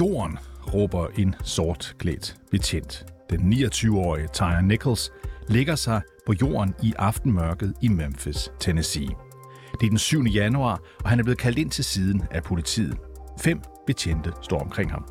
Jorden, 0.00 0.38
råber 0.74 1.06
en 1.18 1.34
sortklædt 1.44 2.36
betjent. 2.50 3.06
Den 3.30 3.52
29-årige 3.52 4.28
Tyre 4.32 4.62
Nichols 4.62 5.10
ligger 5.48 5.74
sig 5.76 6.00
på 6.26 6.32
jorden 6.42 6.74
i 6.82 6.94
aftenmørket 6.98 7.74
i 7.82 7.88
Memphis, 7.88 8.50
Tennessee. 8.60 9.08
Det 9.80 9.86
er 9.86 9.90
den 9.90 9.98
7. 9.98 10.24
januar, 10.24 10.80
og 11.04 11.10
han 11.10 11.18
er 11.18 11.22
blevet 11.22 11.38
kaldt 11.38 11.58
ind 11.58 11.70
til 11.70 11.84
siden 11.84 12.22
af 12.30 12.42
politiet. 12.42 12.96
Fem 13.40 13.60
betjente 13.86 14.32
står 14.42 14.60
omkring 14.60 14.90
ham. 14.90 15.04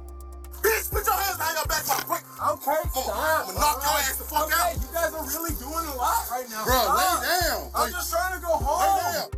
Okay, 2.53 2.81
stop. 2.93 3.05
I'm 3.05 3.53
knock 3.57 3.77
your 3.85 3.97
ass 3.99 4.17
the 4.17 4.25
fuck 4.29 4.45
Okay, 4.45 4.69
out. 4.69 4.75
you 4.83 4.89
guys 4.97 5.11
are 5.17 5.25
really 5.33 5.55
doing 5.65 5.85
a 5.93 5.95
lot 6.03 6.21
right 6.33 6.49
now. 6.53 6.63
Bro, 6.67 6.81
lay 6.99 7.13
down. 7.25 7.61
I'm 7.75 7.91
just 7.97 8.09
trying 8.13 8.33
to 8.37 8.47
go 8.47 8.53
home. 8.53 9.29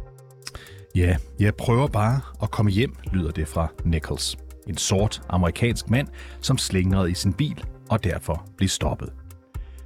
Ja, 0.96 1.18
jeg 1.40 1.56
prøver 1.56 1.88
bare 1.88 2.22
at 2.44 2.52
komme 2.52 2.72
hjem, 2.72 2.96
lyder 3.14 3.32
det 3.32 3.48
fra 3.48 3.68
Nichols. 3.86 4.38
En 4.68 4.78
sort 4.78 5.22
amerikansk 5.30 5.90
mand, 5.90 6.08
som 6.42 6.58
slingrede 6.58 7.12
i 7.12 7.14
sin 7.14 7.34
bil 7.34 7.64
og 7.90 8.04
derfor 8.04 8.46
blev 8.58 8.70
stoppet. 8.70 9.14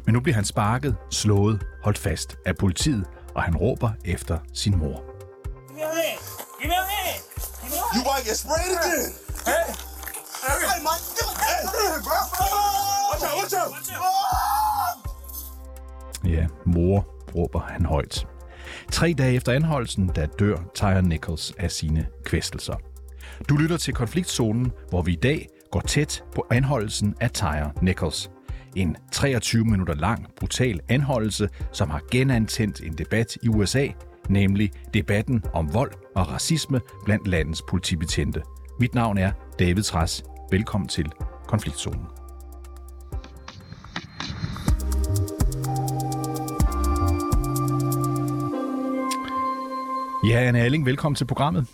Men 0.05 0.13
nu 0.13 0.20
bliver 0.20 0.35
han 0.35 0.45
sparket, 0.45 0.95
slået, 1.09 1.63
holdt 1.84 1.98
fast 1.98 2.38
af 2.45 2.58
politiet, 2.58 3.05
og 3.36 3.44
han 3.44 3.55
råber 3.55 3.89
efter 4.05 4.38
sin 4.53 4.77
mor. 4.77 5.03
You 7.95 8.03
might 8.03 8.25
get 8.27 8.38
sprayed 8.38 8.75
again. 8.78 9.11
Hey, 9.45 9.73
Hey, 10.42 10.80
Mike, 10.88 11.03
give 11.17 11.27
me 11.30 11.36
hey. 11.45 11.61
bro. 12.03 12.17
Watch 13.11 13.23
out, 13.23 13.36
watch 13.39 13.55
out. 13.55 13.72
Watch 13.72 13.92
out. 13.94 15.11
Ja, 16.25 16.48
mor, 16.66 17.05
råber 17.36 17.59
han 17.59 17.86
højt. 17.86 18.27
Tre 18.92 19.14
dage 19.17 19.33
efter 19.36 19.52
anholdelsen, 19.53 20.11
der 20.16 20.25
dør 20.25 20.58
Tyre 20.75 21.02
Nichols 21.02 21.53
af 21.58 21.72
sine 21.72 22.08
kvæstelser. 22.25 22.75
Du 23.50 23.58
lytter 23.58 23.78
til 23.78 23.94
konfliktzonen, 23.94 24.72
hvor 24.89 25.02
vi 25.02 25.11
i 25.11 25.16
dag 25.16 25.47
går 25.72 25.80
tæt 25.80 26.23
på 26.36 26.45
anholdelsen 26.52 27.16
af 27.20 27.31
Tyre 27.31 27.72
Nichols. 27.81 28.31
En 28.75 28.95
23 29.11 29.66
minutter 29.66 29.94
lang, 29.95 30.25
brutal 30.36 30.80
anholdelse, 30.89 31.50
som 31.72 31.89
har 31.89 32.02
genantændt 32.11 32.81
en 32.83 32.94
debat 32.94 33.38
i 33.44 33.48
USA, 33.48 33.88
nemlig 34.30 34.72
debatten 34.94 35.44
om 35.53 35.73
vold 35.73 35.92
og 36.16 36.31
racisme 36.31 36.81
blandt 37.06 37.28
landets 37.28 37.61
politibetjente. 37.70 38.42
Mit 38.80 38.95
navn 38.95 39.17
er 39.17 39.31
David 39.59 39.83
Træs. 39.83 40.23
Velkommen 40.52 40.88
til 40.88 41.11
Konfliktzonen. 41.48 42.05
Ja, 50.30 50.39
Anne 50.39 50.59
Alling, 50.59 50.86
velkommen 50.86 51.16
til 51.16 51.26
programmet. 51.26 51.67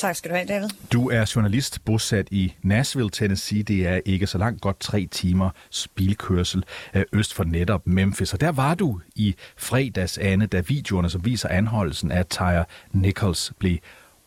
Tak 0.00 0.16
skal 0.16 0.30
du 0.30 0.36
have, 0.36 0.46
David. 0.46 0.68
Du 0.92 1.10
er 1.10 1.32
journalist 1.36 1.84
bosat 1.84 2.28
i 2.30 2.54
Nashville, 2.62 3.10
Tennessee. 3.10 3.62
Det 3.62 3.86
er 3.86 4.00
ikke 4.04 4.26
så 4.26 4.38
langt, 4.38 4.60
godt 4.60 4.80
tre 4.80 5.08
timer 5.10 5.50
bilkørsel 5.94 6.64
øh, 6.94 7.04
øst 7.12 7.34
for 7.34 7.44
netop 7.44 7.86
Memphis. 7.86 8.32
Og 8.32 8.40
der 8.40 8.52
var 8.52 8.74
du 8.74 9.00
i 9.16 9.34
fredags, 9.56 10.18
Anne, 10.18 10.46
da 10.46 10.60
videoerne, 10.60 11.10
som 11.10 11.24
viser 11.24 11.48
anholdelsen 11.48 12.10
af 12.10 12.26
Tyre 12.26 12.64
Nichols, 12.92 13.52
blev 13.58 13.78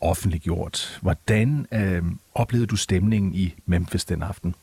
offentliggjort. 0.01 0.99
Hvordan 1.01 1.67
øh, 1.71 2.03
oplevede 2.35 2.67
du 2.67 2.75
stemningen 2.75 3.35
i 3.35 3.53
Memphis 3.65 4.05
den 4.05 4.23
aften? 4.23 4.55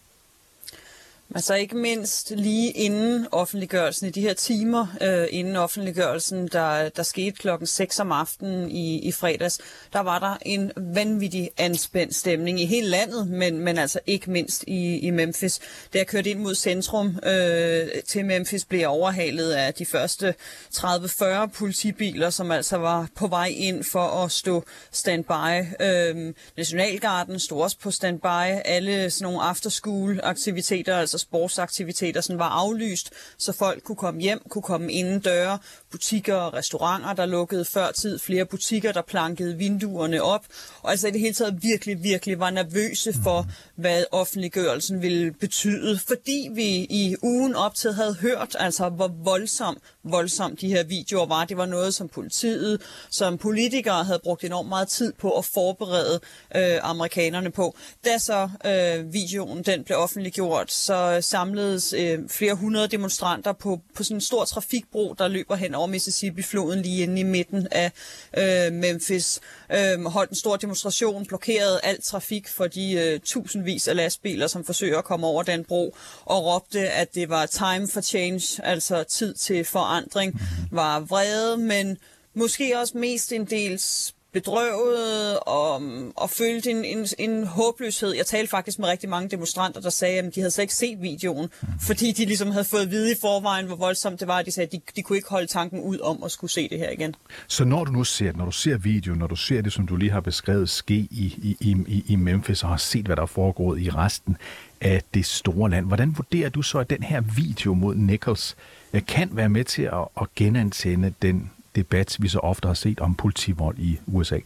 Altså 1.34 1.55
ikke 1.55 1.77
mindst 1.77 2.30
lige 2.30 2.70
inden 2.70 3.27
offentliggørelsen, 3.33 4.07
i 4.07 4.11
de 4.11 4.20
her 4.20 4.35
timer 4.35 4.86
øh, 5.01 5.27
inden 5.30 5.57
offentliggørelsen, 5.57 6.48
der, 6.48 6.89
der 6.89 7.02
skete 7.02 7.30
klokken 7.30 7.67
6 7.67 8.01
om 8.01 8.13
aftenen 8.13 8.70
i, 8.70 8.98
i 8.98 9.13
fredags, 9.13 9.61
der 9.92 10.01
var 10.01 10.19
der 10.19 10.36
en 10.42 10.73
vanvittig 10.77 11.51
anspændt 11.58 12.14
stemning 12.14 12.61
i 12.61 12.67
hele 12.67 12.89
landet, 12.89 13.29
men, 13.29 13.61
men 13.61 13.79
altså 13.79 14.01
ikke 14.07 14.30
mindst 14.30 14.64
i, 14.67 14.98
i 14.98 15.11
Memphis. 15.11 15.61
Da 15.92 15.98
jeg 15.98 16.07
kørte 16.07 16.30
ind 16.30 16.39
mod 16.39 16.55
centrum 16.55 17.19
øh, 17.27 17.89
til 18.08 18.24
Memphis, 18.24 18.64
blev 18.64 18.80
jeg 18.80 18.89
overhalet 18.89 19.52
af 19.52 19.74
de 19.74 19.86
første 19.86 20.35
30-40 20.74 21.46
politibiler, 21.46 22.30
som 22.30 22.51
altså 22.51 22.77
var 22.77 23.08
på 23.17 23.27
vej 23.27 23.55
ind 23.57 23.85
for 23.85 24.24
at 24.24 24.30
stå 24.30 24.64
standby. 24.92 25.64
Øh, 25.80 26.35
Nationalgarden 26.57 27.39
stod 27.39 27.63
også 27.63 27.79
på 27.79 27.90
standby. 27.90 28.61
Alle 28.64 29.11
sådan 29.11 29.24
nogle 29.24 29.42
afterschool-aktiviteter, 29.42 30.96
altså 30.96 31.20
sportsaktiviteter, 31.20 32.20
sådan 32.20 32.39
var 32.39 32.48
aflyst, 32.48 33.11
så 33.39 33.53
folk 33.53 33.83
kunne 33.83 33.97
komme 33.97 34.20
hjem, 34.20 34.42
kunne 34.48 34.63
komme 34.63 34.92
inden 34.92 35.20
døre. 35.20 35.58
Butikker 35.91 36.35
og 36.35 36.55
restauranter, 36.55 37.13
der 37.13 37.27
lukkede 37.27 37.64
før 37.64 37.91
tid. 37.91 38.19
Flere 38.19 38.45
butikker, 38.45 38.92
der 38.92 39.03
plankede 39.03 39.57
vinduerne 39.57 40.23
op. 40.23 40.45
Og 40.83 40.91
altså 40.91 41.08
i 41.08 41.11
det 41.11 41.20
hele 41.20 41.35
taget 41.35 41.63
virkelig, 41.63 42.03
virkelig 42.03 42.39
var 42.39 42.51
nervøse 42.51 43.14
for, 43.25 43.47
hvad 43.77 44.05
offentliggørelsen 44.11 45.03
ville 45.03 45.33
betyde. 45.33 45.98
Fordi 45.98 46.48
vi 46.55 46.67
i 46.91 47.17
ugen 47.23 47.55
op 47.55 47.75
til 47.75 47.92
havde 47.92 48.14
hørt, 48.14 48.57
altså 48.58 48.89
hvor 48.89 49.08
voldsom, 49.08 49.79
voldsom 50.05 50.57
de 50.57 50.69
her 50.69 50.85
videoer 50.85 51.27
var. 51.27 51.45
Det 51.45 51.57
var 51.57 51.67
noget, 51.67 51.95
som 51.95 52.08
politiet, 52.08 52.81
som 53.11 53.39
politikere 53.39 54.05
havde 54.05 54.20
brugt 54.23 54.45
enormt 54.45 54.69
meget 54.69 54.89
tid 54.89 55.13
på 55.13 55.39
at 55.39 55.45
forberede 55.45 56.20
øh, 56.57 56.79
amerikanerne 56.83 57.51
på. 57.51 57.77
Da 58.05 58.19
så 58.19 58.48
øh, 58.67 59.13
videoen 59.13 59.63
den 59.63 59.85
blev 59.85 59.98
offentliggjort, 59.98 60.73
så 60.73 61.09
samledes 61.20 61.92
øh, 61.92 62.18
flere 62.28 62.54
hundrede 62.54 62.88
demonstranter 62.88 63.52
på, 63.52 63.80
på 63.94 64.02
sådan 64.02 64.16
en 64.16 64.20
stor 64.20 64.44
trafikbro, 64.44 65.14
der 65.18 65.28
løber 65.28 65.56
hen 65.56 65.74
over 65.74 65.86
Mississippi-floden 65.86 66.82
lige 66.82 67.02
inde 67.02 67.20
i 67.20 67.22
midten 67.22 67.68
af 67.70 67.92
øh, 68.38 68.72
Memphis. 68.72 69.40
Øh, 69.72 70.04
holdt 70.04 70.30
en 70.30 70.36
stor 70.36 70.56
demonstration, 70.56 71.26
blokerede 71.26 71.80
al 71.82 72.02
trafik 72.02 72.48
for 72.48 72.66
de 72.66 72.92
øh, 72.92 73.20
tusindvis 73.20 73.88
af 73.88 73.96
lastbiler, 73.96 74.46
som 74.46 74.64
forsøger 74.64 74.98
at 74.98 75.04
komme 75.04 75.26
over 75.26 75.42
den 75.42 75.64
bro, 75.64 75.94
og 76.24 76.44
råbte, 76.44 76.80
at 76.90 77.14
det 77.14 77.28
var 77.28 77.46
time 77.46 77.88
for 77.88 78.00
change, 78.00 78.66
altså 78.66 79.02
tid 79.02 79.34
til 79.34 79.64
forandring, 79.64 80.40
var 80.70 81.00
vrede, 81.00 81.56
men 81.56 81.98
måske 82.34 82.78
også 82.78 82.98
mest 82.98 83.32
en 83.32 83.44
dels 83.44 84.14
bedrøvet 84.33 85.39
og, 85.39 85.83
og 86.17 86.30
følte 86.30 86.70
en, 86.70 86.85
en, 86.85 87.07
en 87.18 87.46
håbløshed. 87.46 88.14
Jeg 88.14 88.27
talte 88.27 88.51
faktisk 88.51 88.79
med 88.79 88.89
rigtig 88.89 89.08
mange 89.08 89.29
demonstranter, 89.29 89.80
der 89.80 89.91
sagde, 89.91 90.18
at 90.18 90.35
de 90.35 90.41
havde 90.41 90.51
slet 90.51 90.63
ikke 90.63 90.74
set 90.74 91.02
videoen, 91.02 91.48
fordi 91.80 92.13
de 92.13 92.24
ligesom 92.24 92.51
havde 92.51 92.64
fået 92.64 92.83
at 92.83 92.90
vide 92.90 93.13
i 93.13 93.14
forvejen, 93.20 93.67
hvor 93.67 93.77
voldsomt 93.77 94.20
det 94.20 94.29
var. 94.29 94.42
De 94.42 94.51
sagde, 94.51 94.67
at 94.67 94.73
de, 94.73 94.80
de 94.96 95.02
kunne 95.02 95.17
ikke 95.17 95.29
holde 95.29 95.46
tanken 95.46 95.80
ud 95.80 95.98
om 96.01 96.23
at 96.24 96.30
skulle 96.30 96.51
se 96.51 96.69
det 96.69 96.79
her 96.79 96.90
igen. 96.90 97.14
Så 97.46 97.64
når 97.64 97.85
du 97.85 97.92
nu 97.92 98.05
ser, 98.05 98.33
når 98.33 98.45
du 98.45 98.51
ser 98.51 98.77
videoen, 98.77 99.19
når 99.19 99.27
du 99.27 99.36
ser 99.36 99.61
det, 99.61 99.73
som 99.73 99.86
du 99.86 99.96
lige 99.96 100.11
har 100.11 100.20
beskrevet 100.20 100.69
ske 100.69 100.95
i, 100.95 101.57
i, 101.61 101.77
i, 101.86 102.05
i 102.08 102.17
Memphis, 102.17 102.63
og 102.63 102.69
har 102.69 102.77
set, 102.77 103.07
hvad 103.07 103.17
der 103.17 103.23
er 103.23 103.27
foregået 103.27 103.80
i 103.83 103.90
resten 103.90 104.36
af 104.80 105.02
det 105.14 105.27
store 105.27 105.70
land, 105.70 105.86
hvordan 105.86 106.17
vurderer 106.17 106.48
du 106.48 106.63
så, 106.63 106.79
at 106.79 106.90
den 106.90 107.02
her 107.02 107.20
video 107.20 107.74
mod 107.74 107.95
Nichols 107.95 108.57
eh, 108.92 109.07
kan 109.07 109.29
være 109.33 109.48
med 109.48 109.64
til 109.64 109.83
at, 109.83 110.08
at 110.20 110.35
genantænde 110.35 111.14
den 111.23 111.51
debat, 111.77 112.17
vi 112.20 112.29
så 112.29 112.39
ofte 112.39 112.67
har 112.67 112.75
set 112.75 113.01
om 113.01 113.14
politivold 113.14 113.79
i 113.79 114.01
USA? 114.07 114.39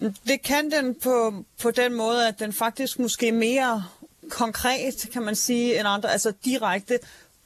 Det 0.00 0.42
kan 0.44 0.70
den 0.70 0.94
på, 1.02 1.44
på 1.62 1.70
den 1.70 1.94
måde, 1.94 2.28
at 2.28 2.38
den 2.38 2.52
faktisk 2.52 2.98
måske 2.98 3.32
mere 3.32 3.84
konkret, 4.30 5.08
kan 5.12 5.22
man 5.22 5.36
sige, 5.36 5.78
end 5.78 5.88
andre, 5.88 6.12
altså 6.12 6.32
direkte 6.44 6.98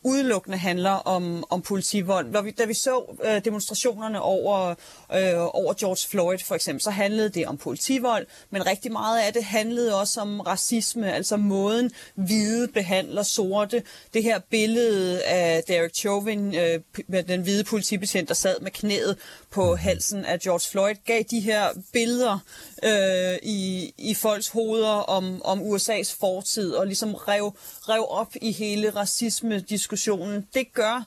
udelukkende 0.05 0.59
handler 0.59 0.91
om, 0.91 1.45
om 1.51 1.63
politivold. 1.63 2.31
Når 2.31 2.43
vi, 2.43 2.51
da 2.51 2.65
vi 2.65 2.75
så 2.75 3.19
øh, 3.25 3.45
demonstrationerne 3.45 4.21
over, 4.21 4.69
øh, 5.15 5.33
over 5.37 5.75
George 5.75 6.09
Floyd 6.09 6.39
for 6.47 6.55
eksempel, 6.55 6.83
så 6.83 6.91
handlede 6.91 7.29
det 7.29 7.47
om 7.47 7.57
politivold, 7.57 8.27
men 8.51 8.67
rigtig 8.67 8.93
meget 8.93 9.21
af 9.21 9.33
det 9.33 9.45
handlede 9.45 10.01
også 10.01 10.21
om 10.21 10.41
racisme, 10.41 11.13
altså 11.13 11.37
måden 11.37 11.91
hvide 12.15 12.69
behandler 12.69 13.23
sorte. 13.23 13.83
Det 14.15 14.23
her 14.23 14.41
billede 14.51 15.23
af 15.23 15.63
Derek 15.69 15.95
Chauvin, 15.95 16.55
øh, 16.55 16.81
med 17.09 17.23
den 17.23 17.43
hvide 17.43 17.65
politibetjent, 17.65 18.29
der 18.29 18.35
sad 18.35 18.61
med 18.61 18.71
knæet 18.71 19.19
på 19.51 19.77
halsen 19.77 20.25
af 20.25 20.41
George 20.41 20.71
Floyd, 20.71 20.95
gav 21.07 21.23
de 21.31 21.41
her 21.41 21.69
billeder 21.93 22.39
øh, 22.85 23.39
i, 23.43 23.93
i 23.99 24.15
folks 24.15 24.49
hoveder 24.49 24.89
om, 24.89 25.43
om 25.45 25.61
USA's 25.61 26.17
fortid, 26.21 26.71
og 26.71 26.87
ligesom 26.87 27.15
rev, 27.15 27.57
rev 27.89 28.07
op 28.09 28.33
i 28.43 28.53
hele 28.53 28.91
racisme-diskussionen 28.91 29.92
diskussionen. 29.93 30.47
Det 30.55 30.73
gør 30.73 31.05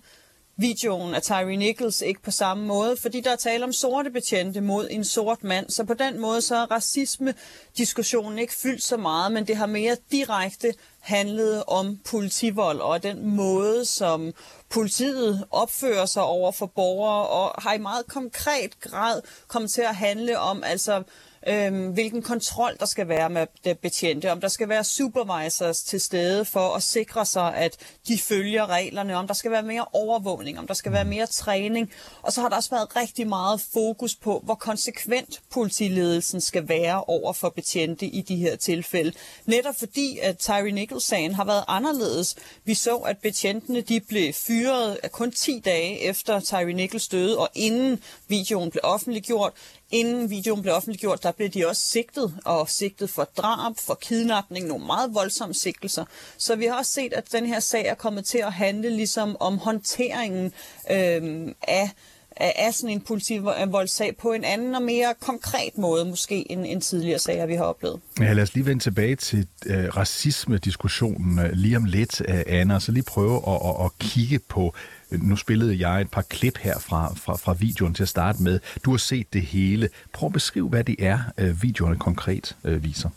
videoen 0.57 1.15
af 1.15 1.21
Tyree 1.21 1.55
Nichols 1.55 2.01
ikke 2.01 2.21
på 2.21 2.31
samme 2.31 2.65
måde, 2.65 2.97
fordi 2.97 3.21
der 3.21 3.31
er 3.31 3.35
tale 3.35 3.63
om 3.63 3.73
sorte 3.73 4.09
betjente 4.09 4.61
mod 4.61 4.87
en 4.91 5.03
sort 5.03 5.43
mand. 5.43 5.69
Så 5.69 5.83
på 5.83 5.93
den 5.93 6.19
måde 6.19 6.41
så 6.41 6.55
er 6.55 6.71
racisme-diskussionen 6.71 8.39
ikke 8.39 8.53
fyldt 8.53 8.83
så 8.83 8.97
meget, 8.97 9.31
men 9.31 9.47
det 9.47 9.57
har 9.57 9.65
mere 9.65 9.97
direkte 10.11 10.73
handlet 10.99 11.63
om 11.67 11.99
politivold 12.05 12.79
og 12.79 13.03
den 13.03 13.25
måde, 13.35 13.85
som 13.85 14.33
politiet 14.69 15.45
opfører 15.51 16.05
sig 16.05 16.23
over 16.23 16.51
for 16.51 16.65
borgere 16.65 17.27
og 17.27 17.61
har 17.61 17.73
i 17.73 17.77
meget 17.77 18.07
konkret 18.07 18.79
grad 18.79 19.21
kommet 19.47 19.71
til 19.71 19.81
at 19.81 19.95
handle 19.95 20.39
om 20.39 20.63
altså 20.63 21.03
øhm, 21.47 21.92
hvilken 21.92 22.21
kontrol 22.21 22.77
der 22.80 22.86
skal 22.86 23.07
være 23.07 23.30
med 23.30 23.75
betjente, 23.75 24.31
om 24.31 24.42
der 24.42 24.47
skal 24.47 24.69
være 24.69 24.83
supervisors 24.83 25.83
til 25.83 26.01
stede 26.01 26.45
for 26.45 26.75
at 26.75 26.83
sikre 26.83 27.25
sig, 27.25 27.56
at 27.56 27.77
de 28.07 28.18
følger 28.18 28.69
reglerne, 28.69 29.15
om 29.15 29.27
der 29.27 29.33
skal 29.33 29.51
være 29.51 29.63
mere 29.63 29.86
overvågning, 29.94 30.59
om 30.59 30.68
der 30.68 30.74
skal 30.74 30.92
være 30.92 31.06
mere 31.06 31.25
træning. 31.25 31.92
Og 32.21 32.33
så 32.33 32.42
har 32.42 32.50
der 32.50 32.56
også 32.56 32.69
været 32.69 32.95
rigtig 32.95 33.27
meget 33.27 33.62
fokus 33.74 34.15
på, 34.15 34.42
hvor 34.44 34.56
konsekvent 34.56 35.42
politiledelsen 35.51 36.42
skal 36.42 36.69
være 36.69 37.03
over 37.03 37.33
for 37.33 37.50
betjente 37.50 38.06
i 38.06 38.21
de 38.21 38.36
her 38.36 38.56
tilfælde. 38.56 39.12
Netop 39.45 39.75
fordi, 39.80 40.19
at 40.21 40.38
Tyree 40.38 40.71
Nichols-sagen 40.71 41.33
har 41.33 41.45
været 41.45 41.63
anderledes. 41.68 42.36
Vi 42.63 42.74
så, 42.74 42.95
at 42.95 43.18
betjentene 43.18 43.81
de 43.81 44.00
blev 44.00 44.33
fyret 44.33 44.97
kun 45.12 45.31
10 45.31 45.59
dage 45.59 46.00
efter 46.00 46.39
Tyree 46.39 46.74
Nichols 46.74 47.07
døde, 47.07 47.38
og 47.38 47.50
inden 47.56 48.03
videoen 48.27 48.71
blev 48.71 48.81
offentliggjort. 48.83 49.53
Inden 49.91 50.29
videoen 50.29 50.61
blev 50.61 50.73
offentliggjort, 50.73 51.23
der 51.23 51.31
blev 51.31 51.49
de 51.49 51.67
også 51.67 51.81
sigtet, 51.81 52.39
og 52.45 52.69
sigtet 52.69 53.09
for 53.09 53.23
drab, 53.23 53.73
for 53.77 53.93
kidnapning, 53.93 54.67
nogle 54.67 54.85
meget 54.85 55.13
voldsomme 55.13 55.53
sigtelser. 55.53 56.05
Så 56.37 56.55
vi 56.55 56.65
har 56.65 56.77
også 56.77 56.91
set, 56.91 57.13
at 57.13 57.31
den 57.31 57.45
her 57.45 57.59
sag 57.59 57.85
er 57.85 57.95
kommet 57.95 58.25
til 58.25 58.37
at 58.37 58.53
handle 58.53 58.89
ligesom 58.89 59.37
om 59.39 59.57
håndteringen 59.57 60.53
øh, 60.91 61.47
af 61.61 61.89
af 62.37 62.73
sådan 62.73 62.89
en 62.89 63.01
politivoldssag 63.01 64.15
på 64.21 64.33
en 64.33 64.43
anden 64.43 64.75
og 64.75 64.81
mere 64.81 65.13
konkret 65.19 65.77
måde 65.77 66.05
måske 66.05 66.51
end, 66.51 66.65
end 66.65 66.81
tidligere 66.81 67.19
sager, 67.19 67.45
vi 67.45 67.53
har 67.53 67.63
oplevet. 67.63 67.99
Ja, 68.19 68.33
lad 68.33 68.43
os 68.43 68.53
lige 68.53 68.65
vende 68.65 68.83
tilbage 68.83 69.15
til 69.15 69.47
øh, 69.65 69.97
racisme-diskussionen 69.97 71.39
øh, 71.39 71.51
lige 71.51 71.77
om 71.77 71.85
lidt, 71.85 72.21
øh, 72.29 72.41
Anna, 72.47 72.75
og 72.75 72.81
så 72.81 72.91
lige 72.91 73.03
prøve 73.03 73.35
at, 73.47 73.59
at, 73.65 73.85
at 73.85 73.99
kigge 73.99 74.39
på 74.39 74.73
øh, 75.11 75.21
nu 75.23 75.35
spillede 75.35 75.89
jeg 75.89 76.01
et 76.01 76.11
par 76.11 76.21
klip 76.21 76.57
her 76.57 76.79
fra, 76.79 77.13
fra, 77.13 77.35
fra 77.35 77.53
videoen 77.53 77.93
til 77.93 78.03
at 78.03 78.09
starte 78.09 78.43
med. 78.43 78.59
Du 78.85 78.91
har 78.91 78.97
set 78.97 79.33
det 79.33 79.41
hele. 79.41 79.89
Prøv 80.13 80.27
at 80.27 80.33
beskrive, 80.33 80.69
hvad 80.69 80.83
det 80.83 80.95
er, 80.99 81.19
øh, 81.37 81.63
videoerne 81.63 81.95
konkret 81.99 82.55
øh, 82.63 82.83
viser. 82.83 83.09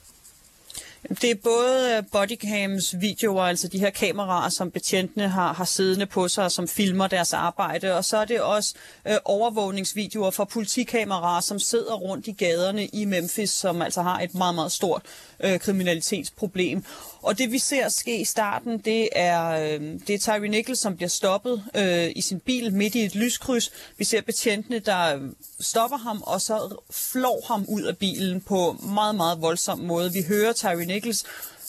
Det 1.03 1.31
er 1.31 1.35
både 1.35 1.97
øh, 1.97 2.03
bodycams 2.13 3.01
videoer, 3.01 3.43
altså 3.43 3.69
de 3.69 3.79
her 3.79 3.91
kameraer, 3.91 4.49
som 4.49 4.71
betjentene 4.71 5.29
har, 5.29 5.53
har 5.53 5.65
siddende 5.65 6.07
på 6.07 6.29
sig, 6.29 6.51
som 6.51 6.69
filmer 6.69 7.07
deres 7.07 7.33
arbejde, 7.33 7.97
og 7.97 8.05
så 8.05 8.17
er 8.17 8.25
det 8.25 8.41
også 8.41 8.75
øh, 9.09 9.17
overvågningsvideoer 9.25 10.31
fra 10.31 10.45
politikameraer, 10.45 11.41
som 11.41 11.59
sidder 11.59 11.95
rundt 11.95 12.27
i 12.27 12.33
gaderne 12.33 12.87
i 12.87 13.05
Memphis, 13.05 13.51
som 13.51 13.83
altså 13.83 14.03
har 14.03 14.21
et 14.21 14.35
meget, 14.35 14.55
meget 14.55 14.73
stort 14.73 15.03
øh, 15.41 15.59
kriminalitetsproblem. 15.59 16.85
Og 17.23 17.39
det 17.39 17.53
vi 17.53 17.59
ser 17.59 17.89
ske 17.89 18.21
i 18.21 18.25
starten, 18.25 18.79
det 18.79 19.09
er, 19.13 19.49
øh, 19.49 19.81
det 20.07 20.11
er 20.11 20.19
Tyree 20.19 20.49
Nichols, 20.49 20.79
som 20.79 20.97
bliver 20.97 21.09
stoppet 21.09 21.65
øh, 21.75 22.13
i 22.17 22.21
sin 22.21 22.41
bil 22.41 22.73
midt 22.73 22.95
i 22.95 23.05
et 23.05 23.15
lyskryds. 23.15 23.73
Vi 23.97 24.05
ser 24.05 24.21
betjentene, 24.21 24.79
der 24.79 25.19
stopper 25.61 25.97
ham, 25.97 26.23
og 26.23 26.41
så 26.41 26.77
flår 26.91 27.45
ham 27.49 27.65
ud 27.69 27.83
af 27.83 27.97
bilen 27.97 28.41
på 28.41 28.77
meget, 28.83 29.15
meget 29.15 29.41
voldsom 29.41 29.79
måde. 29.79 30.13
Vi 30.13 30.23
hører 30.29 30.53
Tyree 30.53 30.87
Nichols 30.87 31.25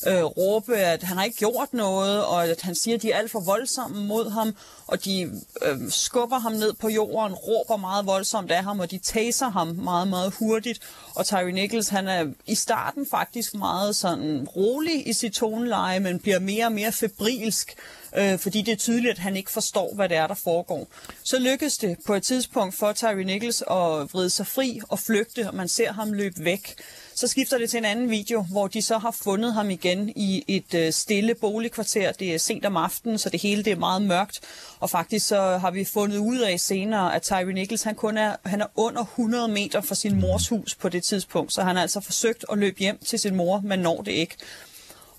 øh, 0.08 0.24
råbe, 0.24 0.78
at 0.78 1.04
han 1.04 1.18
har 1.18 1.24
ikke 1.24 1.38
gjort 1.38 1.74
noget, 1.74 2.26
og 2.26 2.48
at 2.48 2.62
han 2.62 2.76
siger, 2.76 2.96
at 2.96 3.02
de 3.02 3.12
er 3.12 3.18
alt 3.18 3.32
for 3.32 3.40
voldsomme 3.40 4.08
mod 4.08 4.30
ham, 4.30 4.56
og 4.88 5.06
de 5.06 5.22
øh, 5.62 5.78
skubber 5.90 6.40
ham 6.40 6.52
ned 6.52 6.74
på 6.74 6.90
jorden, 6.90 7.34
råber 7.34 7.78
meget 7.78 8.06
voldsomt 8.06 8.52
af 8.52 8.64
ham, 8.64 8.80
og 8.80 8.92
de 8.92 8.98
taser 8.98 9.50
ham 9.50 9.68
meget, 9.68 10.08
meget 10.08 10.34
hurtigt. 10.40 10.80
Og 11.16 11.26
Tyree 11.26 11.52
Nichols, 11.52 11.90
han 11.90 12.08
er 12.08 12.26
i 12.48 12.56
starten 12.56 13.08
faktisk 13.12 13.56
meget 13.56 13.96
sådan 13.96 14.48
rolig 14.56 15.08
i 15.08 15.14
sit 15.14 15.34
toneleje, 15.34 16.00
men 16.00 16.20
bliver 16.20 16.40
mere 16.40 16.66
og 16.66 16.72
mere 16.72 16.92
febrilsk, 16.92 17.76
øh, 18.18 18.40
fordi 18.40 18.62
det 18.62 18.72
er 18.72 18.76
tydeligt, 18.76 19.12
at 19.12 19.18
han 19.20 19.36
ikke 19.36 19.52
forstår, 19.52 19.96
hvad 19.96 20.10
det 20.10 20.18
er, 20.18 20.28
der 20.28 20.34
foregår. 20.34 20.88
Så 21.24 21.40
lykkes 21.40 21.78
det 21.78 21.98
på 22.06 22.14
et 22.14 22.24
tidspunkt 22.24 22.76
for 22.76 22.94
Tyree 22.94 23.24
Nichols 23.24 23.62
at 23.62 24.14
vride 24.14 24.30
sig 24.30 24.48
fri 24.48 24.82
og 24.90 25.00
flygte, 25.00 25.48
og 25.48 25.56
man 25.56 25.68
ser 25.68 25.94
ham 25.94 26.14
løbe 26.14 26.46
væk. 26.46 26.76
Så 27.20 27.28
skifter 27.28 27.58
det 27.58 27.70
til 27.70 27.78
en 27.78 27.86
anden 27.86 28.10
video, 28.10 28.46
hvor 28.52 28.68
de 28.68 28.82
så 28.82 28.98
har 28.98 29.12
fundet 29.12 29.54
ham 29.54 29.70
igen 29.70 30.10
i 30.16 30.44
et 30.48 30.74
øh, 30.74 30.94
stille 30.94 31.36
boligkvarter. 31.36 32.12
Det 32.12 32.34
er 32.34 32.38
sent 32.38 32.66
om 32.66 32.78
aftenen, 32.78 33.18
så 33.18 33.30
det 33.30 33.42
hele 33.42 33.64
det 33.64 33.72
er 33.72 33.76
meget 33.76 34.02
mørkt. 34.02 34.40
Og 34.80 34.90
faktisk 34.90 35.28
så 35.28 35.58
har 35.58 35.72
vi 35.72 35.86
fundet 35.86 36.18
ud 36.18 36.40
af 36.40 36.60
senere, 36.60 37.16
at 37.16 37.22
Tyree 37.22 37.54
Nichols 37.54 37.84
han 37.84 37.96
kun 37.96 38.18
er, 38.18 38.36
han 38.46 38.62
er 38.62 38.66
under 38.76 39.02
100 39.02 39.48
meter 39.48 39.82
fra 39.82 39.96
sin 39.96 40.22
mors 40.22 40.50
hus 40.50 40.76
på 40.76 40.90
det 40.90 41.04
tidspunkt. 41.04 41.54
Så 41.54 41.62
han 41.62 41.76
har 41.76 41.82
altså 41.82 42.00
forsøgt 42.00 42.46
at 42.52 42.58
løbe 42.58 42.80
hjem 42.80 42.98
til 43.06 43.20
sin 43.20 43.36
mor, 43.36 43.62
men 43.64 43.80
når 43.80 44.02
det 44.02 44.12
ikke. 44.12 44.36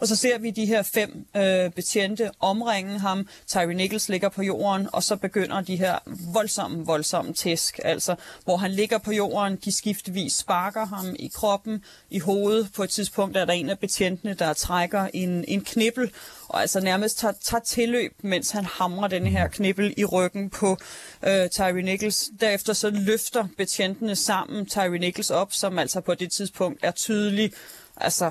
Og 0.00 0.08
så 0.08 0.16
ser 0.16 0.38
vi 0.38 0.50
de 0.50 0.66
her 0.66 0.82
fem 0.82 1.26
øh, 1.36 1.70
betjente 1.70 2.30
omringe 2.40 2.98
ham. 2.98 3.28
Tyree 3.46 3.74
Nichols 3.74 4.08
ligger 4.08 4.28
på 4.28 4.42
jorden, 4.42 4.88
og 4.92 5.02
så 5.02 5.16
begynder 5.16 5.60
de 5.60 5.76
her 5.76 5.98
voldsomme, 6.32 6.86
voldsomme 6.86 7.32
tæsk, 7.32 7.80
altså 7.84 8.14
hvor 8.44 8.56
han 8.56 8.70
ligger 8.70 8.98
på 8.98 9.12
jorden, 9.12 9.56
de 9.64 9.72
skiftevis 9.72 10.32
sparker 10.32 10.86
ham 10.86 11.16
i 11.18 11.30
kroppen, 11.34 11.84
i 12.10 12.18
hovedet. 12.18 12.68
På 12.76 12.82
et 12.82 12.90
tidspunkt 12.90 13.36
er 13.36 13.44
der 13.44 13.52
en 13.52 13.70
af 13.70 13.78
betjentene, 13.78 14.34
der 14.34 14.52
trækker 14.52 15.08
en, 15.14 15.44
en 15.48 15.60
knibbel, 15.60 16.10
og 16.48 16.60
altså 16.60 16.80
nærmest 16.80 17.18
tager, 17.18 17.34
tager 17.42 17.60
tilløb, 17.60 18.12
mens 18.22 18.50
han 18.50 18.64
hamrer 18.64 19.08
den 19.08 19.26
her 19.26 19.48
knibbel 19.48 19.94
i 19.96 20.04
ryggen 20.04 20.50
på 20.50 20.76
øh, 21.22 21.48
Tyree 21.48 21.82
Nichols. 21.82 22.30
Derefter 22.40 22.72
så 22.72 22.90
løfter 22.90 23.46
betjentene 23.56 24.16
sammen 24.16 24.66
Tyree 24.66 24.98
Nichols 24.98 25.30
op, 25.30 25.52
som 25.52 25.78
altså 25.78 26.00
på 26.00 26.14
det 26.14 26.32
tidspunkt 26.32 26.78
er 26.82 26.90
tydelig 26.90 27.52
altså 28.00 28.30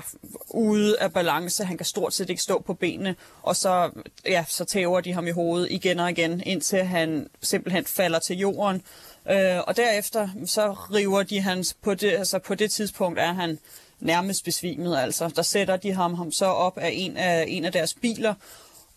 ude 0.50 1.00
af 1.00 1.12
balance. 1.12 1.64
Han 1.64 1.76
kan 1.76 1.86
stort 1.86 2.14
set 2.14 2.30
ikke 2.30 2.42
stå 2.42 2.62
på 2.66 2.74
benene, 2.74 3.16
og 3.42 3.56
så, 3.56 3.90
ja, 4.26 4.44
så 4.48 4.64
tæver 4.64 5.00
de 5.00 5.12
ham 5.12 5.26
i 5.26 5.30
hovedet 5.30 5.68
igen 5.70 6.00
og 6.00 6.10
igen, 6.10 6.42
indtil 6.46 6.84
han 6.84 7.28
simpelthen 7.42 7.84
falder 7.84 8.18
til 8.18 8.38
jorden. 8.38 8.82
Øh, 9.30 9.58
og 9.66 9.76
derefter 9.76 10.28
så 10.46 10.72
river 10.72 11.22
de 11.22 11.40
hans, 11.40 11.76
på 11.82 11.94
det, 11.94 12.12
altså 12.12 12.38
på 12.38 12.54
det 12.54 12.70
tidspunkt 12.70 13.18
er 13.18 13.32
han 13.32 13.58
nærmest 14.00 14.44
besvimet, 14.44 14.98
altså. 14.98 15.28
Der 15.36 15.42
sætter 15.42 15.76
de 15.76 15.92
ham, 15.92 16.14
ham 16.14 16.32
så 16.32 16.46
op 16.46 16.78
af 16.78 16.90
en 16.92 17.16
af, 17.16 17.44
en 17.48 17.64
af 17.64 17.72
deres 17.72 17.94
biler, 17.94 18.34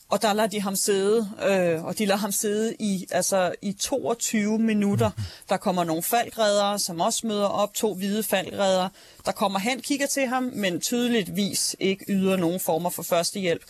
og 0.09 0.21
der 0.21 0.33
lader 0.33 0.50
de 0.50 0.61
ham 0.61 0.75
sidde, 0.75 1.29
øh, 1.44 1.85
og 1.85 1.97
de 1.97 2.05
lader 2.05 2.19
ham 2.19 2.31
sidde 2.31 2.75
i, 2.79 3.07
altså, 3.11 3.55
i 3.61 3.73
22 3.73 4.59
minutter. 4.59 5.11
Der 5.50 5.57
kommer 5.57 5.83
nogle 5.83 6.03
faldredere, 6.03 6.79
som 6.79 7.01
også 7.01 7.27
møder 7.27 7.45
op, 7.45 7.73
to 7.73 7.94
hvide 7.94 8.23
faldredere, 8.23 8.89
der 9.25 9.31
kommer 9.31 9.59
hen, 9.59 9.81
kigger 9.81 10.07
til 10.07 10.27
ham, 10.27 10.44
men 10.44 10.81
tydeligvis 10.81 11.75
ikke 11.79 12.05
yder 12.09 12.35
nogen 12.35 12.59
former 12.59 12.89
for 12.89 13.03
førstehjælp. 13.03 13.63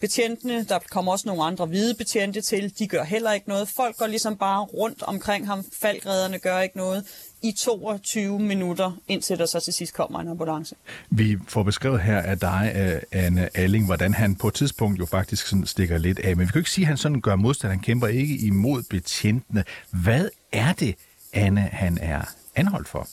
Betjentene, 0.00 0.64
der 0.64 0.78
kommer 0.90 1.12
også 1.12 1.28
nogle 1.28 1.44
andre 1.44 1.66
hvide 1.66 1.94
betjente 1.94 2.40
til, 2.40 2.78
de 2.78 2.86
gør 2.88 3.04
heller 3.04 3.32
ikke 3.32 3.48
noget. 3.48 3.68
Folk 3.68 3.96
går 3.96 4.06
ligesom 4.06 4.36
bare 4.36 4.60
rundt 4.60 5.02
omkring 5.02 5.46
ham. 5.46 5.64
Falkredderne 5.82 6.38
gør 6.38 6.60
ikke 6.60 6.76
noget 6.76 7.04
i 7.42 7.52
22 7.52 8.38
minutter, 8.38 8.92
indtil 9.08 9.38
der 9.38 9.46
så 9.46 9.60
til 9.60 9.72
sidst 9.72 9.94
kommer 9.94 10.20
en 10.20 10.28
ambulance. 10.28 10.74
Vi 11.10 11.36
får 11.48 11.62
beskrevet 11.62 12.00
her 12.00 12.18
af 12.18 12.38
dig, 12.38 12.72
øh, 12.76 13.22
Anne 13.24 13.56
Alling, 13.56 13.86
hvordan 13.86 14.14
han 14.14 14.34
på 14.34 14.48
et 14.48 14.54
tidspunkt 14.54 14.98
jo 14.98 15.06
faktisk 15.06 15.46
sådan 15.46 15.66
stikker 15.66 15.98
lidt 15.98 16.18
af. 16.18 16.36
Men 16.36 16.40
vi 16.40 16.46
kan 16.46 16.54
jo 16.54 16.60
ikke 16.60 16.70
sige, 16.70 16.84
at 16.84 16.88
han 16.88 16.96
sådan 16.96 17.20
gør 17.20 17.36
modstand. 17.36 17.72
Han 17.72 17.80
kæmper 17.80 18.06
ikke 18.06 18.36
imod 18.36 18.82
betjentene. 18.82 19.64
Hvad 19.90 20.28
er 20.52 20.72
det, 20.72 20.94
Anne, 21.32 21.60
han 21.60 21.98
er 22.00 22.22
anholdt 22.56 22.88
for? 22.88 23.08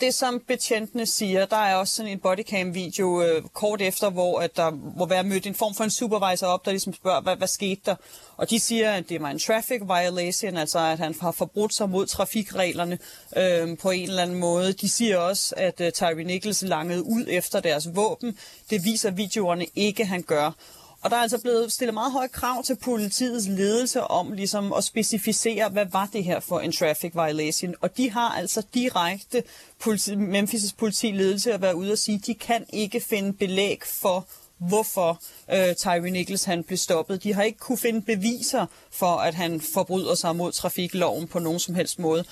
Det, 0.00 0.14
som 0.14 0.40
betjentene 0.46 1.06
siger, 1.06 1.46
der 1.46 1.56
er 1.56 1.74
også 1.74 1.94
sådan 1.94 2.12
en 2.12 2.18
bodycam-video 2.18 3.22
øh, 3.22 3.42
kort 3.52 3.82
efter, 3.82 4.10
hvor 4.10 4.40
at 4.40 4.56
der 4.56 4.70
må 4.96 5.06
være 5.06 5.24
mødt 5.24 5.46
en 5.46 5.54
form 5.54 5.74
for 5.74 5.84
en 5.84 5.90
supervisor 5.90 6.46
op, 6.46 6.64
der 6.64 6.70
ligesom 6.70 6.94
spørger, 6.94 7.20
hvad, 7.20 7.36
hvad 7.36 7.48
skete 7.48 7.80
der? 7.86 7.94
Og 8.36 8.50
de 8.50 8.60
siger, 8.60 8.92
at 8.92 9.08
det 9.08 9.22
var 9.22 9.30
en 9.30 9.38
traffic 9.38 9.80
violation, 9.80 10.56
altså 10.56 10.78
at 10.78 10.98
han 10.98 11.14
har 11.20 11.32
forbrudt 11.32 11.74
sig 11.74 11.90
mod 11.90 12.06
trafikreglerne 12.06 12.98
øh, 13.36 13.78
på 13.78 13.90
en 13.90 14.08
eller 14.08 14.22
anden 14.22 14.38
måde. 14.38 14.72
De 14.72 14.88
siger 14.88 15.18
også, 15.18 15.54
at 15.56 15.80
øh, 15.80 15.92
Tyree 15.92 16.24
Nichols 16.24 16.62
langede 16.62 17.02
ud 17.02 17.24
efter 17.28 17.60
deres 17.60 17.88
våben. 17.94 18.38
Det 18.70 18.84
viser 18.84 19.10
videoerne 19.10 19.66
ikke, 19.74 20.04
han 20.04 20.22
gør. 20.22 20.50
Og 21.04 21.10
der 21.10 21.16
er 21.16 21.20
altså 21.20 21.38
blevet 21.38 21.72
stillet 21.72 21.94
meget 21.94 22.12
høje 22.12 22.28
krav 22.28 22.62
til 22.62 22.76
politiets 22.76 23.46
ledelse 23.48 24.00
om 24.04 24.32
ligesom 24.32 24.72
at 24.72 24.84
specificere, 24.84 25.68
hvad 25.68 25.86
var 25.92 26.08
det 26.12 26.24
her 26.24 26.40
for 26.40 26.60
en 26.60 26.72
traffic 26.72 27.12
violation. 27.14 27.74
Og 27.80 27.96
de 27.96 28.10
har 28.10 28.28
altså 28.28 28.62
direkte 28.74 29.42
politi, 29.80 30.14
Memphis' 30.14 30.74
politiledelse 30.78 31.52
at 31.52 31.62
være 31.62 31.76
ude 31.76 31.92
og 31.92 31.98
sige, 31.98 32.14
at 32.14 32.26
de 32.26 32.34
kan 32.34 32.64
ikke 32.72 33.00
finde 33.00 33.32
belæg 33.32 33.82
for, 33.86 34.26
hvorfor 34.58 35.20
øh, 35.52 35.74
Tyree 35.74 36.10
Nichols 36.10 36.44
han 36.44 36.64
blev 36.64 36.76
stoppet. 36.76 37.22
De 37.22 37.34
har 37.34 37.42
ikke 37.42 37.58
kunne 37.58 37.78
finde 37.78 38.00
beviser 38.00 38.66
for, 38.90 39.16
at 39.16 39.34
han 39.34 39.60
forbryder 39.60 40.14
sig 40.14 40.36
mod 40.36 40.52
trafikloven 40.52 41.26
på 41.26 41.38
nogen 41.38 41.60
som 41.60 41.74
helst 41.74 41.98
måde. 41.98 42.24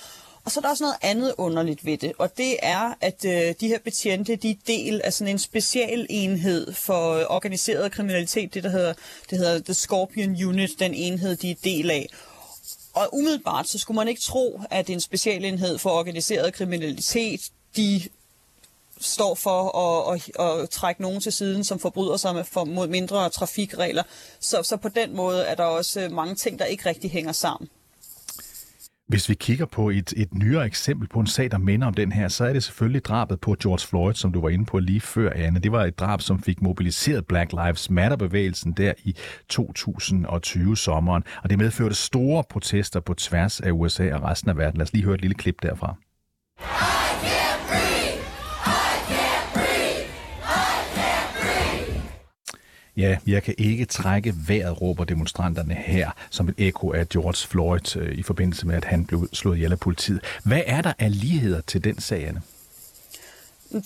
Og 0.45 0.51
så 0.51 0.59
er 0.59 0.61
der 0.61 0.69
også 0.69 0.83
noget 0.83 0.97
andet 1.01 1.33
underligt 1.37 1.85
ved 1.85 1.97
det, 1.97 2.13
og 2.17 2.37
det 2.37 2.57
er, 2.61 2.93
at 3.01 3.25
øh, 3.25 3.55
de 3.59 3.67
her 3.67 3.79
betjente, 3.79 4.35
de 4.35 4.49
er 4.49 4.55
del 4.67 5.01
af 5.03 5.13
sådan 5.13 5.33
en 5.33 5.39
specialenhed 5.39 6.73
for 6.73 7.11
øh, 7.13 7.25
organiseret 7.29 7.91
kriminalitet, 7.91 8.53
det 8.53 8.63
der 8.63 8.69
hedder, 8.69 8.93
det 9.29 9.37
hedder 9.37 9.59
The 9.59 9.73
Scorpion 9.73 10.43
Unit, 10.43 10.69
den 10.79 10.93
enhed, 10.93 11.35
de 11.35 11.51
er 11.51 11.55
del 11.63 11.91
af. 11.91 12.09
Og 12.93 13.09
umiddelbart, 13.13 13.67
så 13.67 13.79
skulle 13.79 13.95
man 13.95 14.07
ikke 14.07 14.21
tro, 14.21 14.61
at 14.69 14.89
en 14.89 14.99
specialenhed 14.99 15.77
for 15.77 15.89
organiseret 15.89 16.53
kriminalitet, 16.53 17.41
de 17.75 18.01
står 19.01 19.35
for 19.35 19.77
at, 19.77 20.21
at, 20.39 20.61
at 20.61 20.69
trække 20.69 21.01
nogen 21.01 21.21
til 21.21 21.33
siden, 21.33 21.63
som 21.63 21.79
forbryder 21.79 22.17
sig 22.17 22.35
med, 22.35 22.43
for, 22.43 22.63
mod 22.63 22.87
mindre 22.87 23.29
trafikregler. 23.29 24.03
Så, 24.39 24.63
så 24.63 24.77
på 24.77 24.89
den 24.89 25.15
måde 25.15 25.43
er 25.43 25.55
der 25.55 25.63
også 25.63 26.01
øh, 26.01 26.11
mange 26.11 26.35
ting, 26.35 26.59
der 26.59 26.65
ikke 26.65 26.89
rigtig 26.89 27.11
hænger 27.11 27.31
sammen. 27.31 27.69
Hvis 29.07 29.29
vi 29.29 29.33
kigger 29.33 29.65
på 29.65 29.89
et, 29.89 30.13
et 30.17 30.33
nyere 30.33 30.65
eksempel 30.65 31.07
på 31.07 31.19
en 31.19 31.27
sag, 31.27 31.51
der 31.51 31.57
minder 31.57 31.87
om 31.87 31.93
den 31.93 32.11
her, 32.11 32.27
så 32.27 32.45
er 32.45 32.53
det 32.53 32.63
selvfølgelig 32.63 33.05
drabet 33.05 33.41
på 33.41 33.55
George 33.63 33.87
Floyd, 33.87 34.13
som 34.13 34.31
du 34.31 34.41
var 34.41 34.49
inde 34.49 34.65
på 34.65 34.79
lige 34.79 35.01
før, 35.01 35.29
Anne. 35.35 35.59
Det 35.59 35.71
var 35.71 35.85
et 35.85 35.99
drab, 35.99 36.21
som 36.21 36.43
fik 36.43 36.61
mobiliseret 36.61 37.27
Black 37.27 37.51
Lives 37.51 37.89
Matter-bevægelsen 37.89 38.71
der 38.71 38.93
i 39.03 39.15
2020-sommeren, 39.53 41.21
og 41.43 41.49
det 41.49 41.57
medførte 41.57 41.95
store 41.95 42.43
protester 42.49 42.99
på 42.99 43.13
tværs 43.13 43.61
af 43.61 43.71
USA 43.71 44.13
og 44.13 44.23
resten 44.23 44.49
af 44.49 44.57
verden. 44.57 44.77
Lad 44.77 44.85
os 44.85 44.93
lige 44.93 45.05
høre 45.05 45.15
et 45.15 45.21
lille 45.21 45.35
klip 45.35 45.61
derfra. 45.61 45.95
Ja, 52.97 53.17
jeg 53.27 53.43
kan 53.43 53.55
ikke 53.57 53.85
trække 53.85 54.33
vejret, 54.47 54.81
råber 54.81 55.03
demonstranterne 55.03 55.73
her, 55.73 56.11
som 56.29 56.49
et 56.49 56.55
ekko 56.57 56.91
af 56.91 57.09
George 57.09 57.47
Floyd 57.47 57.97
øh, 57.97 58.17
i 58.17 58.23
forbindelse 58.23 58.67
med, 58.67 58.75
at 58.75 58.85
han 58.85 59.05
blev 59.05 59.29
slået 59.33 59.55
ihjel 59.55 59.71
af 59.71 59.79
politiet. 59.79 60.21
Hvad 60.43 60.61
er 60.65 60.81
der 60.81 60.93
af 60.99 61.21
ligheder 61.21 61.61
til 61.61 61.83
den 61.83 61.99
sag, 61.99 62.27
Anne? 62.27 62.41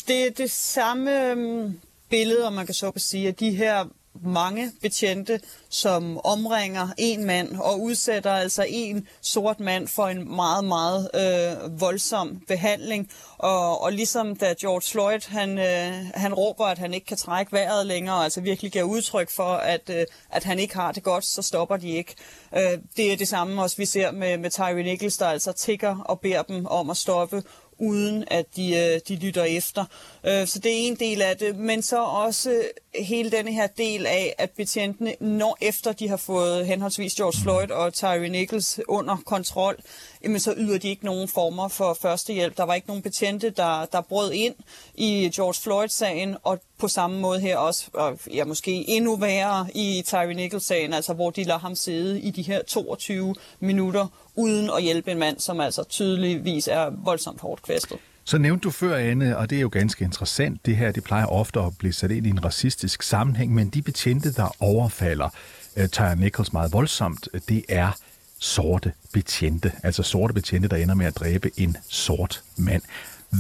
Det 0.07 0.27
er 0.27 0.31
det 0.37 0.51
samme 0.51 1.31
øhm, 1.31 1.79
billede, 2.09 2.47
om 2.47 2.53
man 2.53 2.65
kan 2.65 2.75
så 2.75 2.91
kan 2.91 3.01
sige, 3.01 3.27
at 3.27 3.39
de 3.39 3.51
her 3.51 3.85
mange 4.23 4.71
betjente, 4.81 5.39
som 5.69 6.19
omringer 6.23 6.87
en 6.97 7.25
mand 7.25 7.55
og 7.55 7.81
udsætter 7.81 8.31
altså 8.31 8.65
en 8.69 9.07
sort 9.21 9.59
mand 9.59 9.87
for 9.87 10.07
en 10.07 10.35
meget, 10.35 10.65
meget 10.65 11.09
øh, 11.15 11.81
voldsom 11.81 12.41
behandling. 12.47 13.09
Og, 13.37 13.81
og 13.81 13.91
ligesom 13.91 14.35
da 14.35 14.53
George 14.61 14.91
Floyd, 14.91 15.19
han, 15.27 15.57
øh, 15.57 15.93
han 16.13 16.33
råber, 16.33 16.65
at 16.65 16.77
han 16.77 16.93
ikke 16.93 17.05
kan 17.05 17.17
trække 17.17 17.51
vejret 17.51 17.85
længere, 17.85 18.23
altså 18.23 18.41
virkelig 18.41 18.71
giver 18.71 18.83
udtryk 18.83 19.29
for, 19.35 19.53
at, 19.53 19.89
øh, 19.89 20.05
at 20.31 20.43
han 20.43 20.59
ikke 20.59 20.75
har 20.75 20.91
det 20.91 21.03
godt, 21.03 21.25
så 21.25 21.41
stopper 21.41 21.77
de 21.77 21.89
ikke. 21.89 22.15
Øh, 22.57 22.79
det 22.97 23.11
er 23.11 23.17
det 23.17 23.27
samme 23.27 23.61
også, 23.61 23.77
vi 23.77 23.85
ser 23.85 24.11
med, 24.11 24.37
med 24.37 24.49
Tyree 24.49 24.83
Nichols, 24.83 25.17
der 25.17 25.27
altså 25.27 25.51
tigger 25.51 25.97
og 25.99 26.19
beder 26.19 26.41
dem 26.41 26.65
om 26.65 26.89
at 26.89 26.97
stoppe, 26.97 27.43
uden 27.79 28.23
at 28.27 28.45
de, 28.55 28.75
øh, 28.75 28.99
de 29.07 29.15
lytter 29.15 29.43
efter. 29.43 29.85
Øh, 30.23 30.47
så 30.47 30.59
det 30.59 30.71
er 30.71 30.87
en 30.87 30.95
del 30.95 31.21
af 31.21 31.37
det, 31.37 31.55
men 31.55 31.81
så 31.81 32.03
også 32.03 32.61
hele 32.99 33.31
denne 33.31 33.53
her 33.53 33.67
del 33.67 34.05
af, 34.05 34.35
at 34.37 34.49
betjentene, 34.51 35.15
når 35.19 35.57
efter 35.61 35.91
de 35.91 36.09
har 36.09 36.17
fået 36.17 36.67
henholdsvis 36.67 37.15
George 37.15 37.41
Floyd 37.41 37.71
og 37.71 37.93
Tyree 37.93 38.29
Nichols 38.29 38.79
under 38.87 39.17
kontrol, 39.25 39.77
jamen 40.23 40.39
så 40.39 40.53
yder 40.57 40.77
de 40.77 40.89
ikke 40.89 41.05
nogen 41.05 41.27
former 41.27 41.67
for 41.67 41.97
førstehjælp. 42.01 42.57
Der 42.57 42.63
var 42.63 42.73
ikke 42.73 42.87
nogen 42.87 43.03
betjente, 43.03 43.49
der, 43.49 43.85
der 43.85 44.01
brød 44.01 44.31
ind 44.31 44.55
i 44.95 45.31
George 45.35 45.61
Floyd-sagen, 45.63 46.35
og 46.43 46.59
på 46.79 46.87
samme 46.87 47.19
måde 47.19 47.39
her 47.39 47.57
også, 47.57 47.85
og 47.93 48.19
ja, 48.33 48.45
måske 48.45 48.89
endnu 48.89 49.15
værre 49.15 49.67
i 49.75 50.03
Tyree 50.05 50.33
Nichols-sagen, 50.33 50.93
altså 50.93 51.13
hvor 51.13 51.29
de 51.29 51.43
lader 51.43 51.59
ham 51.59 51.75
sidde 51.75 52.21
i 52.21 52.31
de 52.31 52.41
her 52.41 52.61
22 52.67 53.35
minutter, 53.59 54.07
uden 54.35 54.69
at 54.77 54.83
hjælpe 54.83 55.11
en 55.11 55.19
mand, 55.19 55.39
som 55.39 55.59
altså 55.59 55.83
tydeligvis 55.83 56.67
er 56.67 56.89
voldsomt 57.03 57.41
hårdt 57.41 57.61
kvæstet. 57.61 57.97
Så 58.23 58.37
nævnte 58.37 58.63
du 58.63 58.71
før, 58.71 58.97
Anne, 58.97 59.37
og 59.37 59.49
det 59.49 59.55
er 59.55 59.61
jo 59.61 59.69
ganske 59.71 60.05
interessant, 60.05 60.65
det 60.65 60.77
her 60.77 60.91
det 60.91 61.03
plejer 61.03 61.25
ofte 61.25 61.59
at 61.59 61.77
blive 61.77 61.93
sat 61.93 62.11
ind 62.11 62.27
i 62.27 62.29
en 62.29 62.45
racistisk 62.45 63.03
sammenhæng, 63.03 63.53
men 63.53 63.69
de 63.69 63.81
betjente, 63.81 64.33
der 64.33 64.55
overfalder 64.59 65.29
øh, 65.77 65.87
Tyre 65.89 66.15
Nichols 66.15 66.53
meget 66.53 66.73
voldsomt, 66.73 67.29
det 67.49 67.65
er 67.69 67.91
sorte 68.39 68.93
betjente, 69.13 69.71
altså 69.83 70.03
sorte 70.03 70.33
betjente, 70.33 70.67
der 70.67 70.75
ender 70.75 70.95
med 70.95 71.05
at 71.05 71.15
dræbe 71.15 71.51
en 71.57 71.77
sort 71.89 72.43
mand. 72.55 72.81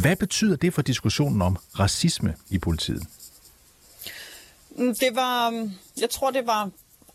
Hvad 0.01 0.15
betyder 0.15 0.55
det 0.55 0.73
for 0.73 0.81
diskussionen 0.81 1.41
om 1.41 1.57
racisme 1.79 2.35
i 2.49 2.57
politiet? 2.57 3.03
Mm, 4.77 4.95
det 4.95 5.15
var, 5.15 5.49
mm, 5.49 5.71
jeg 6.01 6.09
tror, 6.09 6.31
det 6.31 6.47
var 6.47 6.69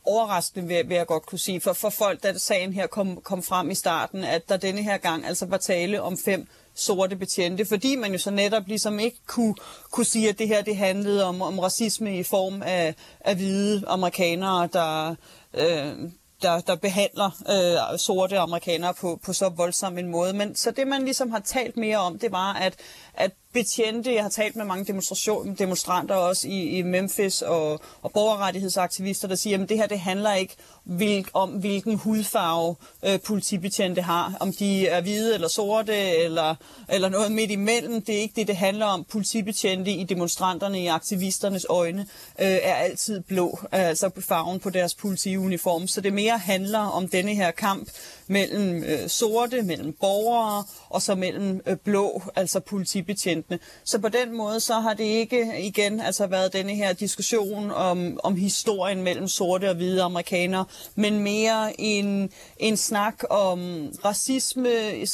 overraskende, 0.05 0.69
vil, 0.69 0.89
vil 0.89 0.95
jeg 0.97 1.07
godt 1.07 1.27
kunne 1.27 1.39
sige, 1.39 1.61
for, 1.61 1.73
for 1.73 1.91
folk, 1.91 2.23
da 2.23 2.39
sagen 2.39 2.73
her 2.73 2.87
kom, 2.87 3.17
kom 3.17 3.43
frem 3.43 3.71
i 3.71 3.75
starten, 3.75 4.25
at 4.25 4.49
der 4.49 4.57
denne 4.57 4.83
her 4.83 4.97
gang 4.97 5.27
altså 5.27 5.47
var 5.47 5.57
tale 5.57 6.03
om 6.03 6.19
fem 6.25 6.47
sorte 6.75 7.17
betjente, 7.17 7.65
fordi 7.65 7.97
man 7.97 8.13
jo 8.13 8.19
så 8.19 8.31
netop 8.31 8.63
ligesom 8.67 8.99
ikke 8.99 9.19
kunne, 9.27 9.55
kunne 9.91 10.07
sige, 10.07 10.29
at 10.29 10.39
det 10.39 10.49
her 10.49 10.63
det 10.63 10.77
handlede 10.77 11.25
om, 11.25 11.43
om 11.43 11.59
racisme 11.59 12.19
i 12.19 12.23
form 12.23 12.63
af, 12.63 12.95
af 13.21 13.37
hvide 13.37 13.85
amerikanere, 13.87 14.69
der, 14.73 15.15
øh, 15.55 16.11
der, 16.43 16.61
der 16.61 16.77
behandler 16.77 17.31
øh, 17.49 17.99
sorte 17.99 18.39
amerikanere 18.39 18.95
på, 18.95 19.21
på 19.25 19.33
så 19.33 19.49
voldsom 19.49 19.99
en 19.99 20.09
måde. 20.09 20.33
Men 20.33 20.55
så 20.55 20.71
det, 20.71 20.89
man 20.89 21.05
ligesom 21.05 21.31
har 21.31 21.41
talt 21.41 21.77
mere 21.77 21.99
om, 21.99 22.19
det 22.19 22.33
var, 22.33 22.53
at, 22.53 22.75
at 23.15 23.31
betjente, 23.53 24.15
jeg 24.15 24.23
har 24.23 24.31
talt 24.31 24.57
med 24.57 24.65
mange 24.65 24.85
demonstration, 24.85 25.55
demonstranter 25.55 26.15
også 26.15 26.49
i, 26.49 26.79
i 26.79 26.83
Memphis 26.83 27.43
og, 27.43 27.81
og 28.03 28.13
borgerrettighedsaktivister, 28.13 29.29
der 29.29 29.35
siger, 29.35 29.63
at 29.63 29.69
det 29.69 29.77
her 29.77 29.87
det 29.87 30.01
handler 30.01 30.35
ikke 30.35 30.57
hvil, 30.85 31.27
om, 31.35 31.51
hvilken 31.51 31.97
hudfarve 31.97 32.77
øh, 33.05 33.21
politibetjente 33.21 34.03
har. 34.03 34.37
Om 34.41 34.53
de 34.53 34.89
er 34.89 35.01
hvide 35.01 35.35
eller 35.35 35.49
sorte 35.49 35.97
eller, 35.97 36.55
eller 36.89 37.09
noget 37.09 37.33
midt 37.33 37.51
imellem. 37.51 38.03
Det 38.03 38.15
er 38.15 38.21
ikke 38.21 38.35
det, 38.37 38.47
det 38.47 38.57
handler 38.57 38.87
om. 38.87 39.05
Politibetjente 39.05 39.91
i 39.91 40.05
demonstranterne, 40.05 40.83
i 40.83 40.87
aktivisternes 40.87 41.67
øjne, 41.69 42.01
øh, 42.41 42.47
er 42.63 42.75
altid 42.75 43.21
blå, 43.21 43.59
altså 43.73 44.11
farven 44.21 44.61
på 44.61 44.71
deres 44.71 44.95
politiuniform. 44.95 45.87
Så 45.87 46.01
det 46.01 46.13
mere 46.13 46.39
handler 46.39 46.79
om 46.79 47.09
denne 47.09 47.35
her 47.35 47.51
kamp 47.51 47.89
mellem 48.33 48.85
øh, 48.85 49.09
sorte, 49.09 49.63
mellem 49.63 49.93
borgere 50.01 50.65
og 50.91 51.03
så 51.03 51.15
mellem 51.15 51.61
øh, 51.67 51.77
blå, 51.77 52.23
altså 52.37 52.61
politibetjentene. 52.61 53.59
Så 53.85 53.99
på 53.99 54.09
den 54.09 54.37
måde 54.37 54.61
så 54.61 54.75
har 54.75 54.95
det 54.95 55.05
ikke 55.05 55.67
igen 55.67 56.01
altså 56.01 56.27
været 56.27 56.53
denne 56.53 56.75
her 56.75 56.93
diskussion 56.93 57.71
om, 57.71 58.21
om 58.25 58.37
historien 58.37 59.03
mellem 59.03 59.29
sorte 59.29 59.71
og 59.71 59.77
hvide 59.77 60.03
amerikanere, 60.03 60.65
men 60.95 61.19
mere 61.19 61.81
en, 61.81 62.31
en 62.57 62.77
snak 62.77 63.23
om 63.31 63.61
racisme, 64.05 64.71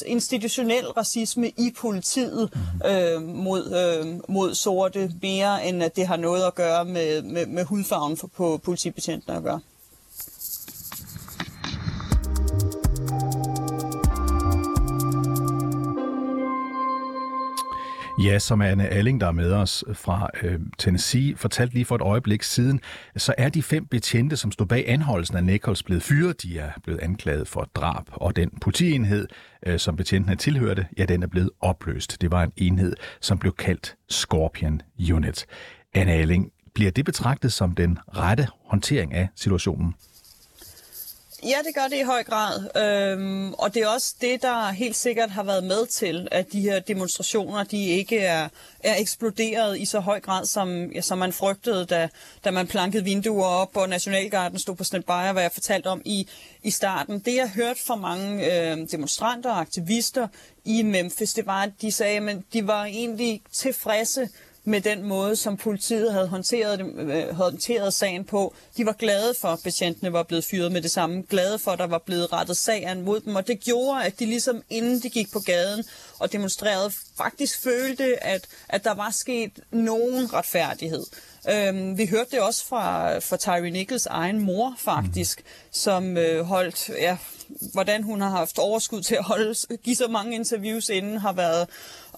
institutionel 0.07 0.87
racisme 0.87 1.49
i 1.49 1.73
politiet 1.77 2.51
øh, 2.87 3.23
mod, 3.23 3.63
øh, 3.73 4.21
mod 4.29 4.55
sorte, 4.55 5.13
mere 5.23 5.69
end 5.69 5.83
at 5.83 5.97
det 5.97 6.07
har 6.07 6.17
noget 6.17 6.47
at 6.47 6.55
gøre 6.55 6.85
med, 6.85 7.23
med, 7.23 7.47
med 7.47 7.65
hudfarven 7.65 8.17
på 8.37 8.61
politibetjentene 8.65 9.37
at 9.37 9.43
gøre. 9.43 9.61
Ja, 18.21 18.39
som 18.39 18.61
Anne 18.61 18.89
Alling, 18.89 19.21
der 19.21 19.27
er 19.27 19.33
med 19.33 19.53
os 19.53 19.85
fra 19.93 20.29
øh, 20.43 20.61
Tennessee, 20.79 21.37
fortalte 21.37 21.75
lige 21.75 21.85
for 21.85 21.95
et 21.95 22.01
øjeblik 22.01 22.43
siden, 22.43 22.81
så 23.17 23.35
er 23.39 23.49
de 23.49 23.63
fem 23.63 23.87
betjente, 23.87 24.37
som 24.37 24.53
stod 24.53 24.67
bag 24.67 24.89
anholdelsen 24.89 25.37
af 25.37 25.45
Nichols, 25.45 25.83
blevet 25.83 26.03
fyret. 26.03 26.43
De 26.43 26.59
er 26.59 26.71
blevet 26.85 27.01
anklaget 27.01 27.49
for 27.49 27.69
drab, 27.75 28.05
og 28.13 28.37
den 28.37 28.51
politienhed, 28.61 29.27
øh, 29.67 29.79
som 29.79 29.97
betjentene 29.97 30.37
tilhørte, 30.37 30.87
ja, 30.99 31.05
den 31.05 31.23
er 31.23 31.27
blevet 31.27 31.51
opløst. 31.61 32.21
Det 32.21 32.31
var 32.31 32.43
en 32.43 32.53
enhed, 32.57 32.93
som 33.21 33.39
blev 33.39 33.55
kaldt 33.55 33.97
Scorpion 34.09 34.81
Unit. 35.13 35.47
Anne 35.95 36.13
Alling, 36.13 36.51
bliver 36.75 36.91
det 36.91 37.05
betragtet 37.05 37.53
som 37.53 37.75
den 37.75 37.99
rette 38.17 38.49
håndtering 38.67 39.15
af 39.15 39.29
situationen? 39.37 39.95
Ja, 41.45 41.59
det 41.67 41.75
gør 41.75 41.89
det 41.89 41.97
i 41.97 42.03
høj 42.03 42.25
grad. 42.25 42.77
Øhm, 42.77 43.53
og 43.53 43.75
det 43.75 43.83
er 43.83 43.89
også 43.89 44.15
det, 44.21 44.43
der 44.43 44.71
helt 44.71 44.97
sikkert 44.97 45.31
har 45.31 45.43
været 45.43 45.65
med 45.65 45.87
til, 45.87 46.29
at 46.31 46.53
de 46.53 46.61
her 46.61 46.81
demonstrationer, 46.81 47.65
de 47.65 47.87
ikke 47.87 48.19
er, 48.19 48.49
er 48.81 48.95
eksploderet 48.99 49.79
i 49.79 49.85
så 49.85 50.01
høj 50.01 50.21
grad, 50.21 50.47
som, 50.47 50.93
ja, 50.93 51.01
som 51.01 51.19
man 51.19 51.33
frygtede, 51.33 51.85
da, 51.85 52.09
da 52.45 52.51
man 52.51 52.67
plankede 52.67 53.05
vinduer 53.05 53.47
op, 53.47 53.77
og 53.77 53.89
Nationalgarden 53.89 54.59
stod 54.59 54.77
på 54.77 54.85
standby, 54.85 55.33
hvad 55.33 55.43
jeg 55.43 55.53
fortalte 55.53 55.87
om 55.87 56.03
i, 56.05 56.29
i 56.63 56.71
starten. 56.71 57.19
Det, 57.19 57.35
jeg 57.35 57.51
hørte 57.51 57.81
fra 57.87 57.97
mange 57.97 58.45
øh, 58.45 58.79
demonstranter 58.91 59.51
og 59.51 59.61
aktivister 59.61 60.29
i 60.65 60.83
Memphis, 60.83 61.35
det 61.35 61.47
var, 61.47 61.63
at 61.63 61.71
de 61.81 61.93
sagde, 61.93 62.31
at 62.31 62.37
de 62.53 62.67
var 62.67 62.85
egentlig 62.85 63.43
tilfredse 63.53 64.29
med 64.69 64.81
den 64.81 65.05
måde, 65.05 65.37
som 65.37 65.57
politiet 65.57 66.13
havde 66.13 66.29
håndteret, 66.29 66.81
øh, 66.81 67.35
håndteret 67.35 67.95
sagen 67.95 68.25
på. 68.25 68.55
De 68.77 68.87
var 68.87 68.93
glade 68.93 69.35
for, 69.41 69.49
at 69.49 69.59
betjentene 69.65 70.13
var 70.13 70.23
blevet 70.23 70.45
fyret 70.45 70.73
med 70.73 70.83
det 70.83 70.91
samme. 70.91 71.23
Glade 71.23 71.59
for, 71.59 71.71
at 71.71 71.79
der 71.79 71.87
var 71.87 71.99
blevet 71.99 72.33
rettet 72.33 72.57
sagen 72.57 73.03
mod 73.03 73.21
dem. 73.21 73.37
Og 73.37 73.47
det 73.47 73.61
gjorde, 73.61 74.05
at 74.05 74.19
de 74.19 74.27
ligesom 74.27 74.63
inden 74.71 75.01
de 75.01 75.11
gik 75.11 75.33
på 75.33 75.39
gaden 75.39 75.85
og 76.19 76.33
demonstrerede, 76.33 76.91
faktisk 77.17 77.63
følte, 77.63 78.25
at, 78.25 78.47
at 78.69 78.85
der 78.85 78.95
var 78.95 79.11
sket 79.11 79.53
nogen 79.71 80.33
retfærdighed. 80.33 81.05
Øhm, 81.51 81.99
vi 81.99 82.07
hørte 82.07 82.31
det 82.31 82.41
også 82.41 82.67
fra, 82.67 83.19
fra 83.19 83.37
Tyree 83.37 83.71
Nichols 83.71 84.07
egen 84.07 84.41
mor, 84.41 84.75
faktisk, 84.79 85.39
mm. 85.39 85.45
som 85.73 86.17
øh, 86.17 86.45
holdt... 86.45 86.89
Ja, 86.89 87.17
hvordan 87.73 88.03
hun 88.03 88.21
har 88.21 88.31
haft 88.31 88.59
overskud 88.59 89.03
til 89.03 89.15
at 89.15 89.25
holde, 89.25 89.55
give 89.83 89.97
så 89.97 90.09
mange 90.09 90.35
interviews 90.35 90.89
inden, 90.89 91.19
har 91.19 91.33
været, 91.33 91.69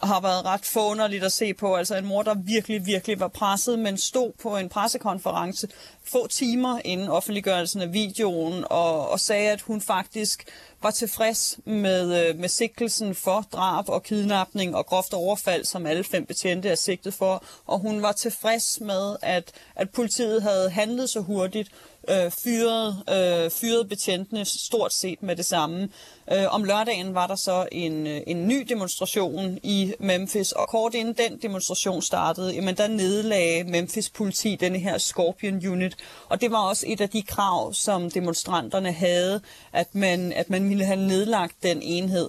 har 0.03 0.21
været 0.21 0.45
ret 0.45 0.65
forunderligt 0.65 1.25
at 1.25 1.33
se 1.33 1.55
på. 1.55 1.75
Altså 1.75 1.97
en 1.97 2.07
mor, 2.07 2.23
der 2.23 2.35
virkelig, 2.35 2.87
virkelig 2.87 3.21
var 3.21 3.29
presset, 3.29 3.79
men 3.79 3.99
stod 3.99 4.33
på 4.43 4.57
en 4.57 4.69
pressekonference 4.69 5.69
få 6.05 6.27
timer 6.27 6.81
inden 6.85 7.09
offentliggørelsen 7.09 7.81
af 7.81 7.93
videoen 7.93 8.65
og, 8.71 9.11
og 9.11 9.21
sagde, 9.21 9.51
at 9.51 9.61
hun 9.61 9.81
faktisk 9.81 10.47
var 10.83 10.91
tilfreds 10.91 11.59
med, 11.65 12.29
øh, 12.29 12.39
med 12.39 12.49
sigtelsen 12.49 13.15
for 13.15 13.47
drab 13.53 13.89
og 13.89 14.03
kidnapning 14.03 14.77
og 14.77 14.87
groft 14.87 15.13
overfald, 15.13 15.65
som 15.65 15.87
alle 15.87 16.05
fem 16.05 16.27
betjente 16.27 16.69
er 16.69 16.75
sigtet 16.75 17.15
for. 17.15 17.45
Og 17.67 17.79
hun 17.79 18.03
var 18.03 18.13
tilfreds 18.13 18.81
med, 18.81 19.17
at, 19.23 19.53
at 19.77 19.91
politiet 19.91 20.43
havde 20.43 20.71
handlet 20.71 21.11
så 21.11 21.21
hurtigt, 21.21 21.71
øh, 22.09 22.31
fyrede, 22.31 22.97
øh, 23.11 23.51
fyrede 23.51 23.85
betjentene 23.85 24.45
stort 24.45 24.93
set 24.93 25.23
med 25.23 25.37
det 25.37 25.47
samme. 25.47 25.89
Øh, 26.33 26.55
om 26.55 26.65
lørdagen 26.65 27.15
var 27.15 27.27
der 27.27 27.35
så 27.35 27.69
en, 27.73 28.07
øh, 28.07 28.21
en 28.27 28.49
ny 28.49 28.67
demonstration 28.69 29.59
i 29.63 29.95
Memphis, 30.01 30.53
og 30.53 30.69
kort 30.69 30.95
inden 30.95 31.15
den 31.15 31.39
demonstration 31.43 32.03
startede, 32.03 32.55
jamen 32.55 32.77
der 32.77 32.89
nedlagde 32.89 33.65
Memphis 33.65 34.11
politi 34.11 34.57
denne 34.57 34.79
her 34.79 34.99
Scorpion 34.99 35.67
Unit, 35.67 35.97
og 36.29 36.41
det 36.41 36.51
var 36.51 36.69
også 36.69 36.85
et 36.89 37.01
af 37.01 37.09
de 37.09 37.23
krav, 37.23 37.75
som 37.75 38.11
demonstranterne 38.11 38.93
havde, 38.93 39.41
at 39.73 39.95
man, 39.95 40.33
at 40.33 40.51
man 40.51 40.69
ville 40.69 40.85
have 40.85 41.01
nedlagt 41.07 41.63
den 41.63 41.83
enhed. 41.83 42.29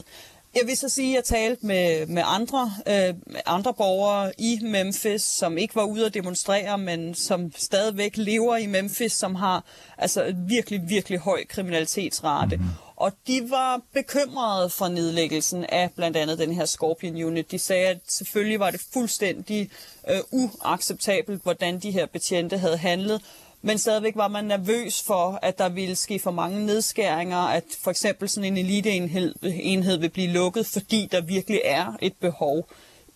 Jeg 0.56 0.68
vil 0.68 0.78
så 0.78 0.90
sige, 0.90 1.10
at 1.10 1.16
jeg 1.16 1.24
talte 1.24 1.66
med, 1.66 2.06
med 2.06 2.24
andre, 2.26 2.72
øh, 2.88 3.16
andre 3.46 3.74
borgere 3.74 4.32
i 4.38 4.60
Memphis, 4.62 5.22
som 5.22 5.58
ikke 5.58 5.76
var 5.76 5.84
ude 5.84 6.06
at 6.06 6.14
demonstrere, 6.14 6.78
men 6.78 7.16
som 7.16 7.52
stadigvæk 7.56 8.18
lever 8.18 8.58
i 8.58 8.66
Memphis, 8.66 9.12
som 9.12 9.36
har 9.36 9.64
altså 9.98 10.36
virkelig, 10.48 10.90
virkelig 10.90 11.20
høj 11.20 11.46
kriminalitetsrate. 11.50 12.56
Mm-hmm. 12.58 12.72
Og 12.96 13.12
de 13.28 13.50
var 13.50 13.82
bekymrede 13.94 14.70
for 14.70 14.88
nedlæggelsen 14.88 15.66
af 15.70 15.90
blandt 15.96 16.18
andet 16.18 16.40
den 16.40 16.54
her 16.54 16.66
Scorpion 16.66 17.24
Unit. 17.24 17.52
De 17.52 17.60
sagde, 17.60 17.88
at 17.88 18.00
selvfølgelig 18.08 18.60
var 18.60 18.72
det 18.72 18.82
fuldstændig 18.94 19.70
øh, 20.10 20.20
uacceptabelt, 20.32 21.44
hvordan 21.44 21.80
de 21.80 21.92
her 21.92 22.06
betjente 22.06 22.58
havde 22.58 22.78
handlet, 22.78 23.22
men 23.62 23.78
stadigvæk 23.78 24.16
var 24.16 24.28
man 24.28 24.46
nervøs 24.46 25.04
for, 25.08 25.40
at 25.42 25.58
der 25.58 25.70
ville 25.70 25.96
ske 25.96 26.20
for 26.20 26.32
mange 26.32 26.66
nedskæringer, 26.66 27.38
at 27.38 27.64
for 27.84 27.92
eksempel 27.92 28.30
sådan 28.30 28.54
en 28.54 28.66
eliteenhed 28.66 29.36
enhed 29.44 29.98
vil 29.98 30.10
blive 30.10 30.28
lukket, 30.28 30.66
fordi 30.66 31.10
der 31.12 31.22
virkelig 31.22 31.62
er 31.66 31.98
et 32.02 32.14
behov 32.22 32.68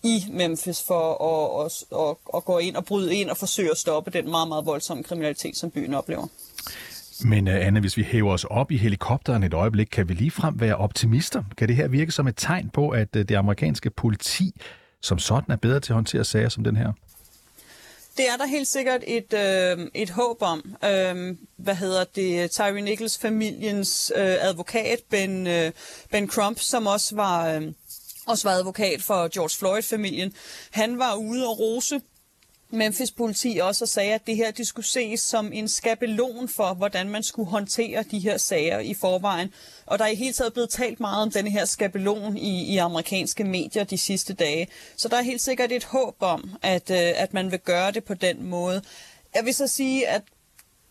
i 0.02 0.24
Memphis 0.30 0.84
for 0.86 1.24
at, 1.30 1.66
at, 1.66 1.98
at, 2.08 2.16
at 2.36 2.44
gå 2.44 2.58
ind 2.58 2.76
og 2.76 2.84
bryde 2.84 3.14
ind 3.14 3.30
og 3.30 3.36
forsøge 3.36 3.70
at 3.70 3.76
stoppe 3.76 4.10
den 4.10 4.30
meget, 4.30 4.48
meget 4.48 4.66
voldsomme 4.66 5.02
kriminalitet, 5.02 5.56
som 5.56 5.70
byen 5.70 5.94
oplever. 5.94 6.26
Men 7.24 7.48
øh, 7.48 7.66
Anne, 7.66 7.80
hvis 7.80 7.96
vi 7.96 8.02
hæver 8.02 8.32
os 8.32 8.44
op 8.44 8.70
i 8.70 8.76
helikopteren 8.76 9.42
et 9.42 9.54
øjeblik, 9.54 9.86
kan 9.86 10.08
vi 10.08 10.14
lige 10.14 10.30
frem 10.30 10.60
være 10.60 10.76
optimister? 10.76 11.42
Kan 11.56 11.68
det 11.68 11.76
her 11.76 11.88
virke 11.88 12.12
som 12.12 12.28
et 12.28 12.34
tegn 12.36 12.70
på, 12.70 12.88
at 12.88 13.16
øh, 13.16 13.28
det 13.28 13.34
amerikanske 13.34 13.90
politi 13.90 14.60
som 15.02 15.18
sådan 15.18 15.52
er 15.52 15.56
bedre 15.56 15.80
til 15.80 15.92
at 15.92 15.94
håndtere 15.94 16.24
sager 16.24 16.48
som 16.48 16.64
den 16.64 16.76
her? 16.76 16.92
Det 18.16 18.28
er 18.28 18.36
der 18.36 18.46
helt 18.46 18.68
sikkert 18.68 19.02
et, 19.06 19.32
øh, 19.32 19.86
et 19.94 20.10
håb 20.10 20.42
om. 20.42 20.76
Øh, 20.84 21.36
hvad 21.56 21.74
hedder 21.74 22.04
det? 22.04 22.50
Tyree 22.50 22.80
Nichols 22.80 23.18
familiens 23.18 24.12
øh, 24.16 24.36
advokat, 24.40 24.98
Ben, 25.10 25.46
øh, 25.46 25.72
Ben 26.10 26.28
Crump, 26.28 26.60
som 26.60 26.86
også 26.86 27.16
var, 27.16 27.48
øh, 27.48 27.72
også 28.26 28.48
var 28.48 28.54
advokat 28.54 29.02
for 29.02 29.28
George 29.28 29.58
Floyd-familien, 29.58 30.34
han 30.70 30.98
var 30.98 31.14
ude 31.14 31.48
og 31.48 31.58
rose 31.58 32.00
Memphis 32.70 33.10
politi 33.10 33.58
også 33.62 33.84
og 33.84 33.88
sagde, 33.88 34.14
at 34.14 34.26
det 34.26 34.36
her 34.36 34.50
de 34.50 34.64
skulle 34.64 34.86
ses 34.86 35.20
som 35.20 35.52
en 35.52 35.68
skabelon 35.68 36.48
for, 36.48 36.74
hvordan 36.74 37.08
man 37.08 37.22
skulle 37.22 37.50
håndtere 37.50 38.04
de 38.10 38.18
her 38.18 38.36
sager 38.36 38.78
i 38.78 38.94
forvejen. 38.94 39.52
Og 39.86 39.98
der 39.98 40.04
er 40.04 40.08
i 40.08 40.14
hele 40.14 40.32
taget 40.32 40.52
blevet 40.52 40.70
talt 40.70 41.00
meget 41.00 41.22
om 41.22 41.30
denne 41.30 41.50
her 41.50 41.64
skabelon 41.64 42.36
i, 42.36 42.74
i 42.74 42.76
amerikanske 42.76 43.44
medier 43.44 43.84
de 43.84 43.98
sidste 43.98 44.34
dage. 44.34 44.68
Så 44.96 45.08
der 45.08 45.16
er 45.16 45.22
helt 45.22 45.40
sikkert 45.40 45.72
et 45.72 45.84
håb 45.84 46.16
om, 46.20 46.50
at, 46.62 46.90
øh, 46.90 47.12
at 47.16 47.34
man 47.34 47.50
vil 47.50 47.58
gøre 47.58 47.92
det 47.92 48.04
på 48.04 48.14
den 48.14 48.44
måde. 48.44 48.82
Jeg 49.34 49.44
vil 49.44 49.54
så 49.54 49.66
sige, 49.66 50.08
at 50.08 50.22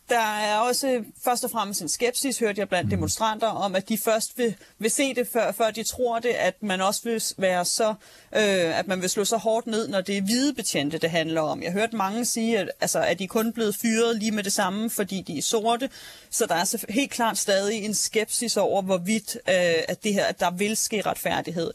der 0.10 0.38
er 0.38 0.58
også 0.58 1.04
først 1.24 1.44
og 1.44 1.52
fremmest 1.52 1.82
en 1.82 1.90
skepsis, 1.90 2.40
hørte 2.40 2.60
jeg 2.60 2.70
blandt 2.70 2.92
demonstranter, 2.92 3.48
om 3.48 3.76
at 3.76 3.90
de 3.90 3.98
først 3.98 4.38
vil, 4.38 4.56
vil 4.80 4.92
se 4.92 5.14
det, 5.14 5.28
før, 5.28 5.52
før 5.52 5.72
de 5.72 5.84
tror 5.84 6.20
det, 6.20 6.30
at 6.30 6.64
man 6.64 6.82
også 6.82 7.02
vil 7.04 7.24
være 7.38 7.66
så, 7.66 7.90
øh, 8.36 8.80
at 8.80 8.88
man 8.88 9.02
vil 9.02 9.10
slå 9.10 9.26
så 9.26 9.38
hårdt 9.38 9.68
ned, 9.68 9.88
når 9.88 10.02
det 10.02 10.18
er 10.18 10.22
hvide 10.22 10.54
betjente, 10.54 10.98
det 10.98 11.10
handler 11.10 11.42
om. 11.42 11.64
Jeg 11.64 11.72
hørte 11.72 11.96
mange 11.96 12.26
sige, 12.26 12.60
at, 12.60 12.72
altså, 12.82 13.00
at 13.00 13.20
de 13.20 13.28
kun 13.28 13.54
blevet 13.54 13.76
fyret 13.76 14.20
lige 14.20 14.32
med 14.32 14.44
det 14.44 14.54
samme, 14.54 14.90
fordi 14.90 15.22
de 15.22 15.38
er 15.38 15.42
sorte, 15.42 15.90
så 16.30 16.46
der 16.46 16.56
er 16.56 16.92
helt 16.92 17.12
klart 17.12 17.38
stadig 17.38 17.86
en 17.86 17.94
skepsis 17.94 18.58
over, 18.58 18.82
hvorvidt 18.82 19.36
øh, 19.36 19.84
at, 19.88 20.04
det 20.04 20.14
her, 20.14 20.26
at 20.26 20.40
der 20.40 20.52
vil 20.52 20.78
ske 20.78 21.02
retfærdighed. 21.02 21.72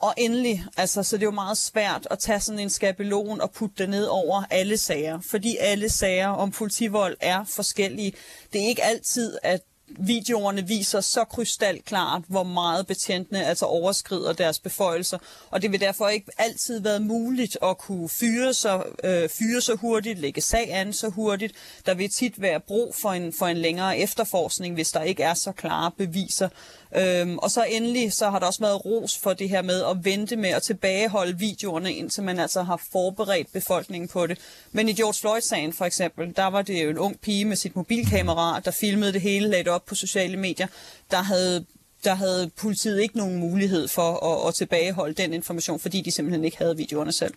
Og 0.00 0.14
endelig, 0.16 0.64
altså, 0.76 1.02
så 1.02 1.16
det 1.16 1.22
er 1.22 1.26
jo 1.26 1.30
meget 1.30 1.58
svært 1.58 2.08
at 2.10 2.18
tage 2.18 2.40
sådan 2.40 2.58
en 2.58 2.70
skabelon 2.70 3.40
og 3.40 3.50
putte 3.50 3.74
det 3.78 3.88
ned 3.88 4.04
over 4.04 4.42
alle 4.50 4.76
sager, 4.76 5.20
fordi 5.20 5.56
alle 5.60 5.88
sager 5.88 6.28
om 6.28 6.50
politivold 6.50 7.16
er 7.20 7.44
forskellige. 7.44 8.12
Det 8.52 8.62
er 8.62 8.66
ikke 8.66 8.84
altid, 8.84 9.38
at 9.42 9.62
videoerne 9.88 10.66
viser 10.66 11.00
så 11.00 11.24
krystalklart, 11.24 12.22
hvor 12.28 12.42
meget 12.42 12.86
betjentene 12.86 13.44
altså 13.44 13.66
overskrider 13.66 14.32
deres 14.32 14.58
beføjelser, 14.58 15.18
og 15.50 15.62
det 15.62 15.72
vil 15.72 15.80
derfor 15.80 16.08
ikke 16.08 16.30
altid 16.38 16.80
være 16.80 17.00
muligt 17.00 17.58
at 17.62 17.78
kunne 17.78 18.08
fyre 18.08 18.54
så, 18.54 18.82
øh, 19.04 19.28
fyre 19.28 19.60
så 19.60 19.74
hurtigt, 19.74 20.18
lægge 20.18 20.40
sag 20.40 20.72
an 20.72 20.92
så 20.92 21.08
hurtigt. 21.08 21.54
Der 21.86 21.94
vil 21.94 22.10
tit 22.10 22.40
være 22.40 22.60
brug 22.60 22.94
for 22.94 23.10
en, 23.10 23.32
for 23.32 23.46
en 23.46 23.56
længere 23.56 23.98
efterforskning, 23.98 24.74
hvis 24.74 24.92
der 24.92 25.02
ikke 25.02 25.22
er 25.22 25.34
så 25.34 25.52
klare 25.52 25.90
beviser. 25.90 26.48
Øhm, 26.96 27.38
og 27.38 27.50
så 27.50 27.64
endelig, 27.68 28.12
så 28.12 28.30
har 28.30 28.38
der 28.38 28.46
også 28.46 28.60
været 28.60 28.84
ros 28.84 29.18
for 29.18 29.32
det 29.32 29.48
her 29.48 29.62
med 29.62 29.84
at 29.90 30.04
vente 30.04 30.36
med 30.36 30.50
at 30.50 30.62
tilbageholde 30.62 31.38
videoerne, 31.38 31.92
indtil 31.92 32.22
man 32.22 32.38
altså 32.38 32.62
har 32.62 32.80
forberedt 32.92 33.52
befolkningen 33.52 34.08
på 34.08 34.26
det. 34.26 34.38
Men 34.72 34.88
i 34.88 34.92
George 34.92 35.20
Floyd-sagen 35.20 35.72
for 35.72 35.84
eksempel, 35.84 36.36
der 36.36 36.46
var 36.46 36.62
det 36.62 36.84
jo 36.84 36.90
en 36.90 36.98
ung 36.98 37.20
pige 37.20 37.44
med 37.44 37.56
sit 37.56 37.76
mobilkamera, 37.76 38.60
der 38.60 38.70
filmede 38.70 39.12
det 39.12 39.20
hele, 39.20 39.48
lagde 39.48 39.64
det 39.64 39.72
op 39.72 39.84
på 39.84 39.94
sociale 39.94 40.36
medier, 40.36 40.66
der 41.10 41.22
havde 41.22 41.64
der 42.04 42.14
havde 42.14 42.50
politiet 42.60 43.00
ikke 43.00 43.16
nogen 43.16 43.36
mulighed 43.36 43.88
for 43.88 44.10
at, 44.30 44.48
at 44.48 44.54
tilbageholde 44.54 45.14
den 45.22 45.32
information, 45.32 45.80
fordi 45.80 46.00
de 46.00 46.10
simpelthen 46.10 46.44
ikke 46.44 46.58
havde 46.58 46.76
videoerne 46.76 47.12
selv. 47.12 47.34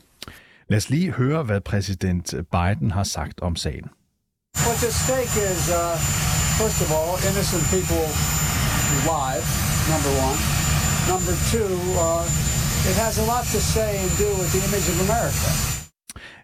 Lad 0.67 0.77
os 0.77 0.89
lige 0.89 1.11
høre, 1.11 1.43
hvad 1.43 1.61
præsident 1.61 2.33
Biden 2.51 2.91
har 2.91 3.03
sagt 3.03 3.39
om 3.41 3.55
sagen. 3.55 3.85
What's 4.57 4.85
at 4.87 4.93
stake 5.05 5.33
is, 5.51 5.63
uh, 5.81 5.97
first 6.59 6.79
of 6.83 6.89
all, 6.97 7.13
innocent 7.29 7.63
people 7.73 8.05
live, 9.15 9.45
number 9.91 10.11
one. 10.27 10.39
Number 11.11 11.33
two, 11.51 11.71
uh, 12.05 12.89
it 12.89 12.95
has 13.03 13.13
a 13.23 13.25
lot 13.33 13.45
to 13.55 13.59
say 13.75 13.91
and 14.03 14.11
do 14.23 14.29
with 14.39 14.49
the 14.55 14.61
image 14.67 14.87
of 14.93 14.97
America. 15.07 15.71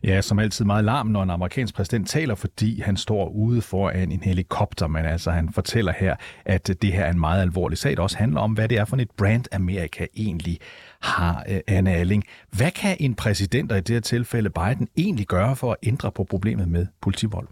Ja, 0.03 0.21
som 0.21 0.39
altid 0.39 0.65
meget 0.65 0.83
larm, 0.86 1.07
når 1.07 1.23
en 1.23 1.29
amerikansk 1.29 1.75
præsident 1.75 2.10
taler, 2.10 2.36
fordi 2.36 2.81
han 2.81 2.97
står 2.97 3.29
ude 3.29 3.62
foran 3.62 4.12
en 4.12 4.23
helikopter, 4.23 4.88
men 4.88 5.05
altså 5.05 5.31
han 5.31 5.53
fortæller 5.53 5.93
her, 5.99 6.15
at 6.45 6.67
det 6.81 6.93
her 6.93 7.03
er 7.03 7.12
en 7.12 7.19
meget 7.19 7.41
alvorlig 7.41 7.77
sag, 7.77 7.97
der 7.97 8.03
også 8.03 8.17
handler 8.17 8.41
om, 8.41 8.53
hvad 8.53 8.69
det 8.69 8.77
er 8.77 8.86
for 8.86 8.97
et 8.97 9.12
brand 9.17 9.45
Amerika 9.51 10.05
egentlig 10.15 10.60
har, 11.01 11.43
øh, 11.49 11.60
Anne 11.67 11.91
Alling. 11.91 12.23
Hvad 12.51 12.71
kan 12.71 12.97
en 12.99 13.15
præsident, 13.15 13.71
og 13.71 13.77
i 13.77 13.81
det 13.81 13.95
her 13.95 14.01
tilfælde 14.01 14.49
Biden, 14.49 14.88
egentlig 14.97 15.27
gøre 15.27 15.55
for 15.55 15.71
at 15.71 15.77
ændre 15.83 16.12
på 16.12 16.23
problemet 16.23 16.67
med 16.67 16.86
politivold? 17.01 17.47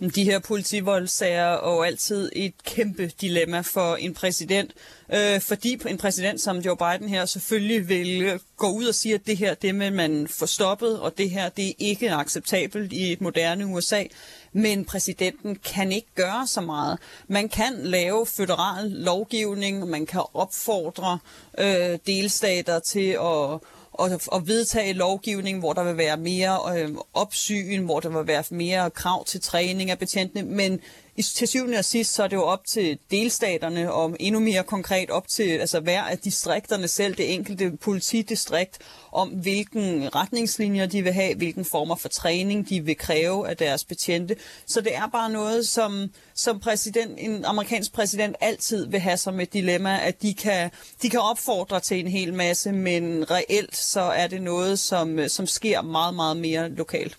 De 0.00 0.24
her 0.24 0.38
politivoldsager 0.38 1.42
er 1.42 1.74
jo 1.74 1.82
altid 1.82 2.30
et 2.32 2.52
kæmpe 2.64 3.12
dilemma 3.20 3.60
for 3.60 3.96
en 3.96 4.14
præsident, 4.14 4.72
øh, 5.14 5.40
fordi 5.40 5.80
en 5.88 5.98
præsident 5.98 6.40
som 6.40 6.58
Joe 6.58 6.76
Biden 6.76 7.08
her 7.08 7.24
selvfølgelig 7.24 7.88
vil 7.88 8.40
gå 8.56 8.70
ud 8.70 8.84
og 8.84 8.94
sige, 8.94 9.14
at 9.14 9.26
det 9.26 9.36
her, 9.36 9.54
det 9.54 9.78
vil 9.78 9.92
man 9.92 10.28
få 10.28 10.46
stoppet, 10.46 11.00
og 11.00 11.18
det 11.18 11.30
her, 11.30 11.48
det 11.48 11.68
er 11.68 11.72
ikke 11.78 12.12
acceptabelt 12.12 12.92
i 12.92 13.12
et 13.12 13.20
moderne 13.20 13.66
USA. 13.66 14.04
Men 14.52 14.84
præsidenten 14.84 15.56
kan 15.56 15.92
ikke 15.92 16.14
gøre 16.14 16.46
så 16.46 16.60
meget. 16.60 16.98
Man 17.28 17.48
kan 17.48 17.74
lave 17.82 18.26
føderal 18.26 18.90
lovgivning, 18.90 19.88
man 19.88 20.06
kan 20.06 20.22
opfordre 20.34 21.18
øh, 21.58 21.98
delstater 22.06 22.78
til 22.78 23.10
at 23.10 23.60
og, 23.98 24.20
og 24.26 24.46
vedtage 24.46 24.92
lovgivning, 24.92 25.58
hvor 25.58 25.72
der 25.72 25.84
vil 25.84 25.96
være 25.96 26.16
mere 26.16 26.78
øh, 26.78 26.88
opsyn, 27.14 27.84
hvor 27.84 28.00
der 28.00 28.08
vil 28.08 28.26
være 28.26 28.44
mere 28.50 28.90
krav 28.90 29.24
til 29.24 29.40
træning 29.40 29.90
af 29.90 29.98
betjentene, 29.98 30.42
men 30.42 30.80
i, 31.18 31.22
til 31.22 31.48
syvende 31.48 31.78
og 31.78 31.84
sidst, 31.84 32.14
så 32.14 32.22
er 32.22 32.28
det 32.28 32.36
jo 32.36 32.42
op 32.42 32.66
til 32.66 32.98
delstaterne, 33.10 33.92
og 33.92 34.16
endnu 34.20 34.40
mere 34.40 34.64
konkret 34.64 35.10
op 35.10 35.28
til 35.28 35.58
altså 35.58 35.80
hver 35.80 36.02
af 36.02 36.18
distrikterne 36.18 36.88
selv, 36.88 37.14
det 37.14 37.34
enkelte 37.34 37.76
politidistrikt, 37.76 38.78
om 39.12 39.28
hvilken 39.28 40.14
retningslinjer 40.14 40.86
de 40.86 41.02
vil 41.02 41.12
have, 41.12 41.34
hvilken 41.34 41.64
former 41.64 41.96
for 41.96 42.08
træning 42.08 42.68
de 42.68 42.80
vil 42.80 42.96
kræve 42.96 43.48
af 43.48 43.56
deres 43.56 43.84
betjente. 43.84 44.36
Så 44.66 44.80
det 44.80 44.96
er 44.96 45.06
bare 45.06 45.30
noget, 45.30 45.68
som, 45.68 46.10
som 46.34 46.60
præsident, 46.60 47.14
en 47.18 47.44
amerikansk 47.44 47.92
præsident 47.92 48.36
altid 48.40 48.86
vil 48.86 49.00
have 49.00 49.16
som 49.16 49.40
et 49.40 49.52
dilemma, 49.52 49.98
at 50.02 50.22
de 50.22 50.34
kan, 50.34 50.70
de 51.02 51.10
kan 51.10 51.20
opfordre 51.20 51.80
til 51.80 52.00
en 52.00 52.08
hel 52.08 52.34
masse, 52.34 52.72
men 52.72 53.30
reelt 53.30 53.76
så 53.76 54.00
er 54.00 54.26
det 54.26 54.42
noget, 54.42 54.78
som, 54.78 55.28
som 55.28 55.46
sker 55.46 55.82
meget, 55.82 56.14
meget 56.14 56.36
mere 56.36 56.68
lokalt. 56.68 57.16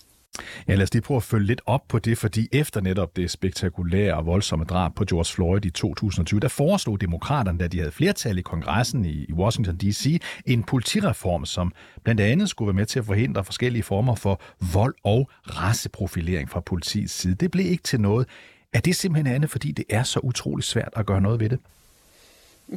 Ja, 0.68 0.74
lad 0.74 0.82
os 0.82 0.92
lige 0.92 1.02
prøve 1.02 1.16
at 1.16 1.22
følge 1.22 1.46
lidt 1.46 1.60
op 1.66 1.82
på 1.88 1.98
det, 1.98 2.18
fordi 2.18 2.48
efter 2.52 2.80
netop 2.80 3.16
det 3.16 3.30
spektakulære 3.30 4.14
og 4.14 4.26
voldsomme 4.26 4.64
drab 4.64 4.94
på 4.94 5.04
George 5.04 5.34
Floyd 5.34 5.64
i 5.64 5.70
2020, 5.70 6.40
der 6.40 6.48
foreslog 6.48 7.00
demokraterne, 7.00 7.58
da 7.58 7.66
de 7.66 7.78
havde 7.78 7.92
flertal 7.92 8.38
i 8.38 8.42
kongressen 8.42 9.04
i 9.04 9.32
Washington 9.32 9.76
D.C., 9.76 10.20
en 10.46 10.62
politireform, 10.62 11.46
som 11.46 11.72
blandt 12.04 12.20
andet 12.20 12.50
skulle 12.50 12.66
være 12.66 12.76
med 12.76 12.86
til 12.86 12.98
at 12.98 13.04
forhindre 13.04 13.44
forskellige 13.44 13.82
former 13.82 14.14
for 14.14 14.40
vold 14.72 14.94
og 15.04 15.30
raceprofilering 15.42 16.50
fra 16.50 16.60
politiets 16.60 17.12
side. 17.12 17.34
Det 17.34 17.50
blev 17.50 17.66
ikke 17.66 17.82
til 17.82 18.00
noget. 18.00 18.26
Er 18.72 18.80
det 18.80 18.96
simpelthen 18.96 19.34
andet, 19.34 19.50
fordi 19.50 19.72
det 19.72 19.84
er 19.88 20.02
så 20.02 20.20
utrolig 20.22 20.64
svært 20.64 20.92
at 20.96 21.06
gøre 21.06 21.20
noget 21.20 21.40
ved 21.40 21.48
det? 21.48 21.58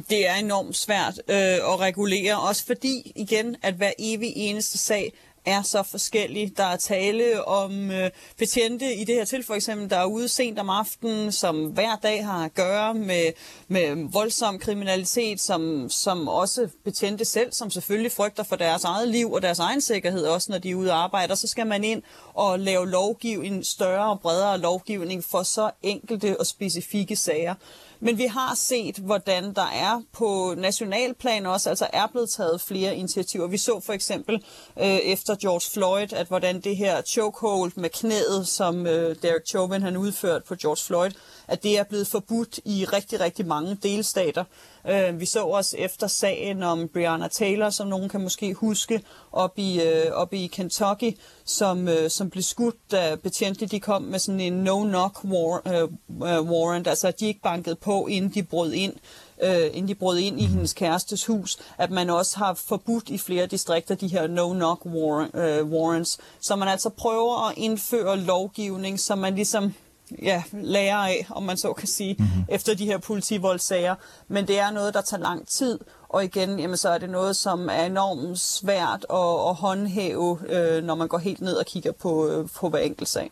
Det 0.08 0.28
er 0.28 0.34
enormt 0.34 0.76
svært 0.76 1.20
øh, 1.28 1.72
at 1.72 1.80
regulere, 1.80 2.40
også 2.40 2.66
fordi, 2.66 3.12
igen, 3.16 3.56
at 3.62 3.74
hver 3.74 3.92
evig 3.98 4.32
eneste 4.36 4.78
sag 4.78 5.12
er 5.44 5.62
så 5.62 5.82
forskellig. 5.82 6.56
Der 6.56 6.64
er 6.64 6.76
tale 6.76 7.44
om 7.44 7.90
øh, 7.90 8.10
betjente 8.38 8.94
i 8.94 9.04
det 9.04 9.14
her 9.14 9.24
til 9.24 9.44
for 9.44 9.54
eksempel, 9.54 9.90
der 9.90 9.96
er 9.96 10.04
ude 10.04 10.28
sent 10.28 10.58
om 10.58 10.70
aftenen, 10.70 11.32
som 11.32 11.66
hver 11.66 11.96
dag 12.02 12.26
har 12.26 12.44
at 12.44 12.54
gøre 12.54 12.94
med, 12.94 13.32
med 13.68 14.12
voldsom 14.12 14.58
kriminalitet, 14.58 15.40
som, 15.40 15.88
som 15.90 16.28
også 16.28 16.68
betjente 16.84 17.24
selv, 17.24 17.52
som 17.52 17.70
selvfølgelig 17.70 18.12
frygter 18.12 18.42
for 18.42 18.56
deres 18.56 18.84
eget 18.84 19.08
liv 19.08 19.32
og 19.32 19.42
deres 19.42 19.58
egen 19.58 19.80
sikkerhed, 19.80 20.26
også 20.26 20.52
når 20.52 20.58
de 20.58 20.70
er 20.70 20.74
ude 20.74 20.90
og 20.90 21.02
arbejder. 21.02 21.34
Så 21.34 21.46
skal 21.46 21.66
man 21.66 21.84
ind 21.84 22.02
og 22.34 22.58
lave 22.58 22.90
lovgivning, 22.90 23.66
større 23.66 24.10
og 24.10 24.20
bredere 24.20 24.58
lovgivning 24.58 25.24
for 25.24 25.42
så 25.42 25.70
enkelte 25.82 26.40
og 26.40 26.46
specifikke 26.46 27.16
sager. 27.16 27.54
Men 28.00 28.18
vi 28.18 28.26
har 28.26 28.54
set, 28.54 28.96
hvordan 28.96 29.54
der 29.54 29.66
er 29.66 30.02
på 30.12 30.54
nationalplan 30.56 31.46
også, 31.46 31.68
altså 31.68 31.86
er 31.92 32.06
blevet 32.06 32.30
taget 32.30 32.60
flere 32.60 32.96
initiativer. 32.96 33.46
Vi 33.46 33.58
så 33.58 33.80
for 33.80 33.92
eksempel 33.92 34.34
øh, 34.80 34.86
efter 34.86 35.33
George 35.34 35.70
Floyd, 35.72 36.12
at 36.12 36.26
hvordan 36.26 36.60
det 36.60 36.76
her 36.76 37.02
chokehold 37.02 37.72
med 37.76 37.90
knæet, 37.90 38.48
som 38.48 38.86
øh, 38.86 39.16
Derek 39.22 39.46
Chauvin 39.46 39.82
han 39.82 39.96
udført 39.96 40.44
på 40.44 40.54
George 40.54 40.86
Floyd, 40.86 41.10
at 41.48 41.62
det 41.62 41.78
er 41.78 41.84
blevet 41.84 42.06
forbudt 42.06 42.60
i 42.64 42.84
rigtig, 42.84 43.20
rigtig 43.20 43.46
mange 43.46 43.78
delstater. 43.82 44.44
Øh, 44.88 45.20
vi 45.20 45.26
så 45.26 45.44
også 45.44 45.76
efter 45.76 46.06
sagen 46.06 46.62
om 46.62 46.88
Breonna 46.88 47.28
Taylor, 47.28 47.70
som 47.70 47.88
nogen 47.88 48.08
kan 48.08 48.20
måske 48.20 48.54
huske, 48.54 49.02
op 49.32 49.52
i, 49.56 49.82
øh, 49.82 50.12
op 50.12 50.32
i 50.32 50.46
Kentucky, 50.46 51.18
som, 51.44 51.88
øh, 51.88 52.10
som 52.10 52.30
blev 52.30 52.42
skudt, 52.42 52.90
da 52.90 53.14
betjente 53.14 53.66
de 53.66 53.80
kom 53.80 54.02
med 54.02 54.18
sådan 54.18 54.40
en 54.40 54.68
no-knock 54.68 55.24
war, 55.24 55.62
øh, 55.66 55.82
øh 55.82 56.50
warrant, 56.50 56.86
altså 56.86 57.08
at 57.08 57.20
de 57.20 57.26
ikke 57.26 57.40
bankede 57.40 57.76
på, 57.76 58.06
inden 58.06 58.30
de 58.34 58.42
brød 58.42 58.72
ind 58.72 58.94
øh, 59.42 59.66
inden 59.72 59.88
de 59.88 59.94
brød 59.94 60.18
ind 60.18 60.40
i 60.40 60.44
hendes 60.44 60.72
kærestes 60.72 61.26
hus, 61.26 61.58
at 61.78 61.90
man 61.90 62.10
også 62.10 62.38
har 62.38 62.54
forbudt 62.54 63.08
i 63.08 63.18
flere 63.18 63.46
distrikter 63.46 63.94
de 63.94 64.08
her 64.08 64.26
no-knock 64.26 64.86
war, 64.86 65.28
øh, 65.34 65.66
warrants. 65.66 66.18
Så 66.40 66.56
man 66.56 66.68
altså 66.68 66.88
prøver 66.88 67.48
at 67.48 67.54
indføre 67.56 68.20
lovgivning, 68.20 69.00
som 69.00 69.18
man 69.18 69.34
ligesom 69.34 69.74
ja, 70.22 70.42
lærer 70.52 70.96
af, 70.96 71.26
om 71.30 71.42
man 71.42 71.56
så 71.56 71.72
kan 71.72 71.88
sige, 71.88 72.16
mm-hmm. 72.18 72.44
efter 72.48 72.74
de 72.74 72.86
her 72.86 72.98
politivoldssager. 72.98 73.94
Men 74.28 74.46
det 74.46 74.58
er 74.58 74.70
noget, 74.70 74.94
der 74.94 75.00
tager 75.00 75.22
lang 75.22 75.48
tid, 75.48 75.78
og 76.08 76.24
igen, 76.24 76.60
jamen, 76.60 76.76
så 76.76 76.88
er 76.88 76.98
det 76.98 77.10
noget, 77.10 77.36
som 77.36 77.68
er 77.68 77.84
enormt 77.84 78.38
svært 78.38 79.06
at, 79.10 79.48
at 79.48 79.54
håndhæve, 79.54 80.38
øh, 80.48 80.84
når 80.84 80.94
man 80.94 81.08
går 81.08 81.18
helt 81.18 81.40
ned 81.40 81.54
og 81.54 81.66
kigger 81.66 81.92
på, 81.92 82.28
øh, 82.28 82.48
på 82.56 82.68
hver 82.68 82.78
enkelt 82.78 83.08
sag. 83.08 83.30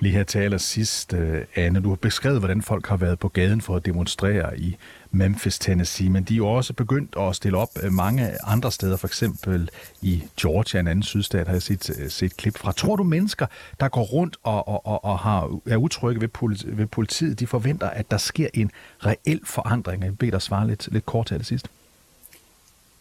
Lige 0.00 0.12
her 0.12 0.24
til 0.24 0.38
allersidst, 0.38 1.12
øh, 1.12 1.44
Anne, 1.54 1.80
du 1.80 1.88
har 1.88 1.96
beskrevet, 1.96 2.38
hvordan 2.38 2.62
folk 2.62 2.86
har 2.86 2.96
været 2.96 3.18
på 3.18 3.28
gaden 3.28 3.60
for 3.60 3.76
at 3.76 3.86
demonstrere 3.86 4.58
i 4.58 4.76
Memphis, 5.10 5.58
Tennessee, 5.58 6.10
men 6.10 6.24
de 6.24 6.34
er 6.34 6.36
jo 6.36 6.48
også 6.48 6.72
begyndt 6.72 7.14
at 7.18 7.36
stille 7.36 7.58
op 7.58 7.68
øh, 7.82 7.92
mange 7.92 8.44
andre 8.44 8.72
steder, 8.72 8.96
for 8.96 9.06
eksempel 9.06 9.70
i 10.02 10.22
Georgia, 10.40 10.80
en 10.80 10.86
anden 10.86 11.02
sydstat, 11.02 11.46
har 11.46 11.54
jeg 11.54 11.62
set, 11.62 11.90
øh, 11.98 12.10
set 12.10 12.36
klip 12.36 12.58
fra. 12.58 12.72
Tror 12.72 12.96
du 12.96 13.02
mennesker, 13.02 13.46
der 13.80 13.88
går 13.88 14.02
rundt 14.02 14.36
og, 14.42 14.68
og, 14.68 14.86
og, 14.86 15.04
og 15.04 15.18
har, 15.18 15.58
er 15.66 15.76
utrygge 15.76 16.20
ved, 16.20 16.28
politi, 16.28 16.66
ved 16.68 16.86
politiet, 16.86 17.40
de 17.40 17.46
forventer, 17.46 17.90
at 17.90 18.10
der 18.10 18.18
sker 18.18 18.48
en 18.54 18.70
reel 19.06 19.40
forandring? 19.44 20.04
Jeg 20.04 20.18
beder 20.18 20.30
dig 20.30 20.42
svare 20.42 20.66
lidt, 20.66 20.88
lidt 20.92 21.06
kort 21.06 21.26
til 21.26 21.38
det 21.38 21.46
sidste. 21.46 21.68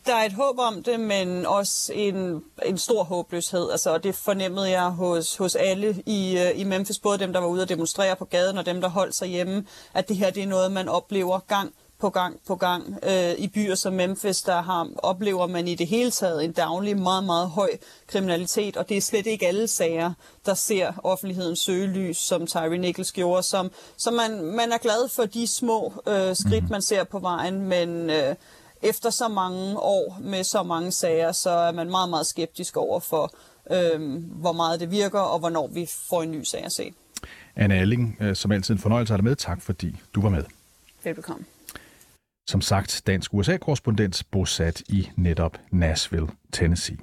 Der 0.06 0.16
er 0.16 0.26
et 0.26 0.34
håb 0.34 0.60
om 0.60 0.84
det, 0.84 1.00
men 1.00 1.46
også 1.46 1.94
en, 1.94 2.44
en 2.66 2.78
stor 2.78 3.04
håbløshed. 3.04 3.72
Altså, 3.72 3.94
og 3.94 4.04
det 4.04 4.16
fornemmede 4.16 4.70
jeg 4.70 4.90
hos, 4.90 5.38
hos 5.38 5.56
alle 5.56 6.04
i, 6.06 6.38
øh, 6.38 6.60
i 6.60 6.64
Memphis, 6.64 7.00
både 7.00 7.20
dem, 7.20 7.34
der 7.34 7.40
var 7.40 7.48
ude 7.48 7.62
og 7.62 7.70
demonstrere 7.70 8.16
på 8.16 8.26
gaden, 8.26 8.58
og 8.58 8.66
dem, 8.66 8.82
der 8.82 8.90
holdt 8.90 9.16
sig 9.16 9.28
hjemme, 9.28 9.66
at 9.94 10.10
det 10.10 10.18
her 10.18 10.30
det 10.30 10.44
er 10.44 10.48
noget, 10.48 10.72
man 10.72 10.90
oplever 10.90 11.40
gang 11.48 11.74
på 12.00 12.10
gang 12.10 12.40
på 12.48 12.56
gang. 12.56 13.00
Øh, 13.04 13.32
I 13.38 13.48
byer 13.48 13.76
som 13.76 13.94
Memphis, 13.94 14.42
der 14.42 14.62
har, 14.62 14.90
oplever 14.98 15.48
man 15.48 15.68
i 15.68 15.76
det 15.76 15.88
hele 15.88 16.12
taget 16.12 16.44
en 16.44 16.52
daglig 16.52 16.98
meget, 16.98 17.24
meget 17.24 17.50
høj 17.50 17.70
kriminalitet, 18.08 18.78
og 18.78 18.90
det 18.90 18.98
er 18.98 19.02
slet 19.02 19.28
ikke 19.28 19.48
alle 19.48 19.68
sager, 19.68 20.14
der 20.46 20.54
ser 20.54 20.92
offentlighedens 21.04 21.60
søgelys, 21.60 22.18
som 22.18 22.48
Tyree 22.48 22.78
Nichols 22.78 23.12
gjorde, 23.12 23.44
som, 23.44 23.72
som 23.98 24.14
man, 24.14 24.42
man 24.42 24.72
er 24.72 24.78
glad 24.78 25.10
for 25.10 25.26
de 25.26 25.48
små 25.48 25.94
øh, 26.08 26.36
skridt, 26.36 26.64
mhm. 26.64 26.72
man 26.72 26.82
ser 26.82 27.04
på 27.04 27.20
vejen, 27.20 27.62
men 27.62 28.10
øh, 28.10 28.36
efter 28.82 29.10
så 29.10 29.28
mange 29.28 29.80
år 29.80 30.18
med 30.22 30.44
så 30.44 30.64
mange 30.64 30.92
sager, 30.92 31.32
så 31.32 31.50
er 31.50 31.72
man 31.72 31.90
meget, 31.90 32.10
meget 32.10 32.26
skeptisk 32.26 32.78
over 32.78 33.00
for, 33.00 33.32
øh, 33.72 34.24
hvor 34.26 34.52
meget 34.52 34.80
det 34.80 34.92
virker, 34.92 35.20
og 35.20 35.40
hvornår 35.40 35.68
vi 35.68 35.88
får 36.10 36.24
en 36.24 36.32
ny 36.32 36.44
sag 36.44 36.64
at 36.66 36.72
se. 36.72 36.94
Anne 37.56 37.76
Alling, 37.76 38.18
øh, 38.22 38.36
som 38.36 38.52
altid 38.52 38.74
en 38.74 38.80
fornøjelse 38.80 39.14
at 39.14 39.20
have 39.20 39.30
med. 39.30 39.36
Tak 39.36 39.62
fordi 39.62 39.96
du 40.16 40.22
var 40.22 40.30
med. 40.30 40.44
Velbekomme. 41.04 41.46
Som 42.48 42.62
sagt, 42.62 43.02
dansk 43.08 43.34
USA-korrespondent 43.34 44.24
bosat 44.32 44.82
i 44.90 45.10
netop 45.16 45.58
Nashville, 45.72 46.28
Tennessee. 46.54 46.98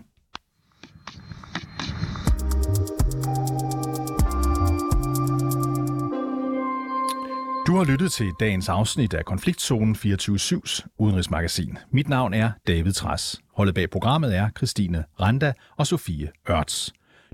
Du 7.67 7.77
har 7.77 7.85
lyttet 7.85 8.13
til 8.13 8.33
dagens 8.41 8.69
afsnit 8.69 9.15
af 9.15 9.25
Konfliktzonen 9.25 9.97
24-7's 9.97 10.87
udenrigsmagasin. 10.99 11.79
Mit 11.91 12.09
navn 12.09 12.35
er 12.35 12.51
David 12.67 12.93
Træs. 12.93 13.41
Holdet 13.55 13.75
bag 13.75 13.91
programmet 13.91 14.37
er 14.37 14.49
Christine 14.57 15.05
Randa 15.21 15.53
og 15.77 15.87
Sofie 15.87 16.31
Ørts. 16.51 16.93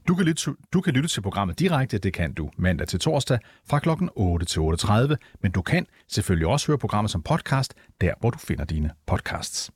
Du 0.09 0.14
kan, 0.14 0.25
lytte, 0.25 0.55
du 0.73 0.81
kan 0.81 0.94
lytte 0.94 1.09
til 1.09 1.21
programmet 1.21 1.59
direkte, 1.59 1.99
det 1.99 2.12
kan 2.12 2.33
du 2.33 2.51
mandag 2.57 2.88
til 2.88 3.01
torsdag 3.01 3.38
fra 3.71 3.79
kl. 3.79 3.88
8 4.16 4.47
til 4.47 4.61
8.30, 4.61 5.14
men 5.42 5.53
du 5.53 5.62
kan 5.62 5.87
selvfølgelig 6.09 6.47
også 6.47 6.66
høre 6.66 6.79
programmet 6.79 7.11
som 7.11 7.23
podcast, 7.23 7.75
der 8.01 8.14
hvor 8.21 8.31
du 8.31 8.38
finder 8.38 8.64
dine 8.64 8.90
podcasts. 9.07 9.71